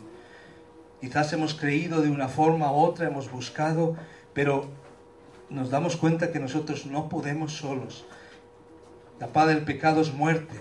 Quizás 0.99 1.31
hemos 1.31 1.53
creído 1.53 2.01
de 2.01 2.09
una 2.09 2.27
forma 2.27 2.69
u 2.73 2.75
otra, 2.75 3.07
hemos 3.07 3.31
buscado, 3.31 3.95
pero 4.33 4.67
nos 5.49 5.69
damos 5.69 5.95
cuenta 5.95 6.33
que 6.33 6.41
nosotros 6.41 6.87
no 6.87 7.07
podemos 7.07 7.53
solos. 7.53 8.05
La 9.17 9.27
paz 9.27 9.47
del 9.47 9.63
pecado 9.63 10.01
es 10.01 10.13
muerte. 10.13 10.59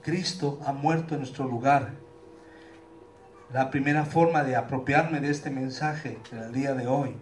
Cristo 0.00 0.60
ha 0.64 0.72
muerto 0.72 1.14
en 1.14 1.22
nuestro 1.22 1.48
lugar. 1.48 1.94
La 3.52 3.72
primera 3.72 4.04
forma 4.04 4.44
de 4.44 4.54
apropiarme 4.54 5.18
de 5.18 5.30
este 5.30 5.50
mensaje 5.50 6.20
en 6.30 6.38
el 6.38 6.52
día 6.52 6.74
de 6.74 6.86
hoy 6.86 7.16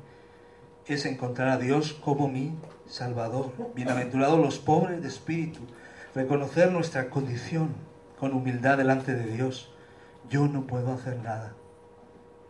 es 0.88 1.04
encontrar 1.04 1.48
a 1.48 1.58
Dios 1.58 1.92
como 1.92 2.28
mi 2.28 2.58
Salvador. 2.86 3.52
Bienaventurados 3.74 4.38
los 4.38 4.58
pobres 4.58 5.02
de 5.02 5.08
espíritu, 5.08 5.60
reconocer 6.14 6.72
nuestra 6.72 7.10
condición 7.10 7.74
con 8.18 8.32
humildad 8.32 8.78
delante 8.78 9.14
de 9.14 9.26
Dios. 9.26 9.70
Yo 10.30 10.48
no 10.48 10.66
puedo 10.66 10.92
hacer 10.92 11.18
nada 11.18 11.52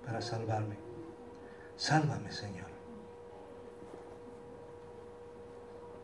para 0.06 0.20
salvarme. 0.22 0.76
Sálvame, 1.76 2.30
Señor. 2.30 2.68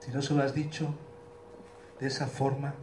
Si 0.01 0.11
no 0.11 0.20
se 0.20 0.35
lo 0.35 0.43
has 0.43 0.55
dicho 0.55 0.93
de 2.01 2.09
esa 2.09 2.26
forma, 2.26 2.74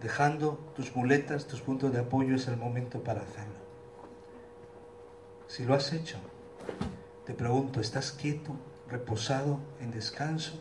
dejando 0.00 0.58
tus 0.74 0.96
muletas, 0.96 1.46
tus 1.46 1.60
puntos 1.60 1.92
de 1.92 2.00
apoyo, 2.00 2.34
es 2.34 2.48
el 2.48 2.56
momento 2.56 3.04
para 3.04 3.20
hacerlo. 3.20 3.60
Si 5.48 5.64
lo 5.64 5.74
has 5.74 5.92
hecho, 5.92 6.16
te 7.30 7.36
pregunto, 7.36 7.80
¿estás 7.80 8.10
quieto, 8.10 8.56
reposado, 8.88 9.60
en 9.80 9.92
descanso? 9.92 10.58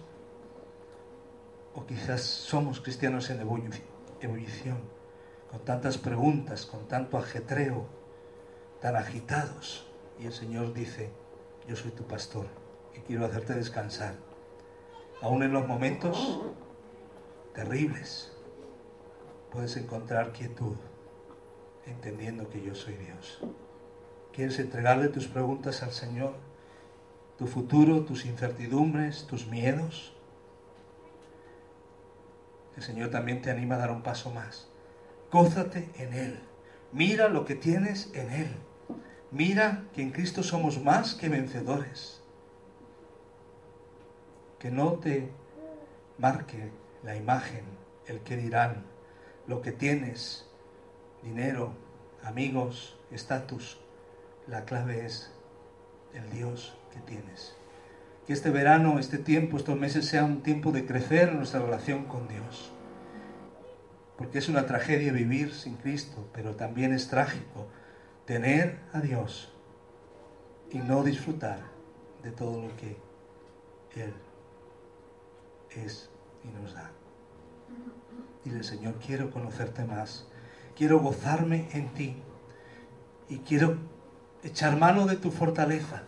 O 1.74 1.88
quizás 1.88 2.22
somos 2.22 2.80
cristianos 2.80 3.32
en 3.32 3.42
ebullición, 3.42 4.78
con 5.50 5.62
tantas 5.62 5.98
preguntas, 5.98 6.68
con 6.68 6.88
tanto 6.88 7.18
ajetreo, 7.18 7.88
tan 8.82 8.96
agitados. 8.98 9.88
Y 10.20 10.28
el 10.28 10.32
Señor 10.32 10.72
dice, 10.72 11.10
yo 11.68 11.76
soy 11.76 11.90
tu 11.90 12.04
pastor 12.04 12.46
y 12.96 13.00
quiero 13.00 13.26
hacerte 13.26 13.56
descansar, 13.56 14.14
aún 15.24 15.42
en 15.42 15.54
los 15.54 15.68
momentos 15.68 16.40
terribles, 17.56 18.32
puedes 19.52 19.76
encontrar 19.76 20.34
quietud 20.34 20.76
entendiendo 21.88 22.48
que 22.48 22.62
yo 22.62 22.76
soy 22.76 22.94
Dios. 22.94 23.40
¿Quieres 24.34 24.60
entregarle 24.60 25.08
tus 25.08 25.26
preguntas 25.26 25.82
al 25.82 25.94
Señor? 25.94 26.49
¿Tu 27.40 27.48
futuro, 27.48 28.02
tus 28.02 28.26
incertidumbres, 28.26 29.26
tus 29.26 29.48
miedos? 29.48 30.14
El 32.76 32.84
Señor 32.84 33.12
también 33.12 33.42
te 33.42 33.50
anima 33.50 33.76
a 33.76 33.78
dar 33.78 33.92
un 33.92 34.02
paso 34.02 34.30
más. 34.30 34.68
Gózate 35.32 35.90
en 35.98 36.14
Él. 36.14 36.40
Mira 36.92 37.30
lo 37.30 37.46
que 37.46 37.56
tienes 37.56 38.12
en 38.14 38.30
Él. 38.30 38.50
Mira 39.32 39.86
que 39.96 40.02
en 40.02 40.12
Cristo 40.12 40.44
somos 40.44 40.84
más 40.84 41.16
que 41.16 41.30
vencedores. 41.30 42.22
Que 44.60 44.70
no 44.70 44.96
te 44.96 45.32
marque 46.18 46.72
la 47.04 47.16
imagen, 47.16 47.64
el 48.08 48.20
que 48.20 48.36
dirán, 48.36 48.84
lo 49.48 49.62
que 49.62 49.72
tienes, 49.72 50.46
dinero, 51.24 51.72
amigos, 52.22 52.98
estatus. 53.12 53.80
La 54.46 54.66
clave 54.66 55.06
es 55.06 55.32
el 56.14 56.30
Dios 56.32 56.79
que 56.92 57.00
tienes. 57.00 57.56
Que 58.26 58.34
este 58.34 58.50
verano, 58.50 59.00
este 59.00 59.18
tiempo, 59.18 59.58
estos 59.58 59.78
meses 59.78 60.06
sean 60.06 60.26
un 60.26 60.44
tiempo 60.44 60.72
de 60.72 60.86
crecer 60.86 61.30
en 61.30 61.38
nuestra 61.38 61.62
relación 61.62 62.06
con 62.06 62.28
Dios. 62.28 62.72
Porque 64.18 64.38
es 64.38 64.50
una 64.50 64.66
tragedia 64.66 65.12
vivir 65.12 65.54
sin 65.54 65.76
Cristo, 65.76 66.28
pero 66.34 66.56
también 66.56 66.94
es 66.94 67.08
trágico 67.08 67.68
tener 68.26 68.80
a 68.94 69.00
Dios 69.00 69.54
y 70.72 70.80
no 70.80 71.04
disfrutar 71.04 71.60
de 72.22 72.32
todo 72.32 72.62
lo 72.62 72.76
que 72.78 72.98
Él 73.96 74.14
es 75.72 76.10
y 76.44 76.48
nos 76.50 76.74
da. 76.74 76.92
Dile, 78.44 78.64
Señor, 78.64 78.96
quiero 79.06 79.32
conocerte 79.32 79.84
más, 79.84 80.28
quiero 80.76 81.00
gozarme 81.00 81.70
en 81.74 81.90
ti 81.94 82.16
y 83.28 83.40
quiero 83.40 83.78
echar 84.44 84.78
mano 84.78 85.06
de 85.06 85.16
tu 85.16 85.32
fortaleza. 85.32 86.04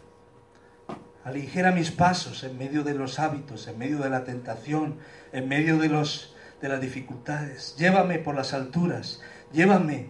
Aligera 1.24 1.72
mis 1.72 1.92
pasos 1.92 2.44
en 2.44 2.58
medio 2.58 2.84
de 2.84 2.96
los 2.96 3.20
hábitos, 3.20 3.68
en 3.68 3.78
medio 3.78 4.00
de 4.00 4.10
la 4.10 4.24
tentación, 4.24 4.98
en 5.32 5.48
medio 5.48 5.78
de, 5.78 5.90
los, 5.90 6.36
de 6.62 6.70
las 6.70 6.82
dificultades. 6.82 7.76
Llévame 7.78 8.18
por 8.18 8.36
las 8.36 8.54
alturas, 8.54 9.22
llévame 9.52 10.10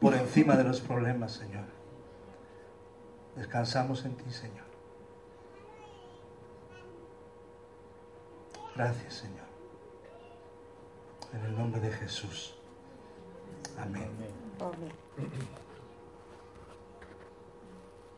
por 0.00 0.14
encima 0.14 0.56
de 0.56 0.64
los 0.64 0.80
problemas, 0.80 1.32
Señor. 1.32 1.64
Descansamos 3.36 4.04
en 4.04 4.14
ti, 4.16 4.30
Señor. 4.30 4.66
Gracias, 8.76 9.14
Señor. 9.14 9.46
En 11.32 11.44
el 11.44 11.56
nombre 11.56 11.80
de 11.80 11.92
Jesús. 11.92 12.54
Amén. 13.78 14.10
Amén. 14.60 15.62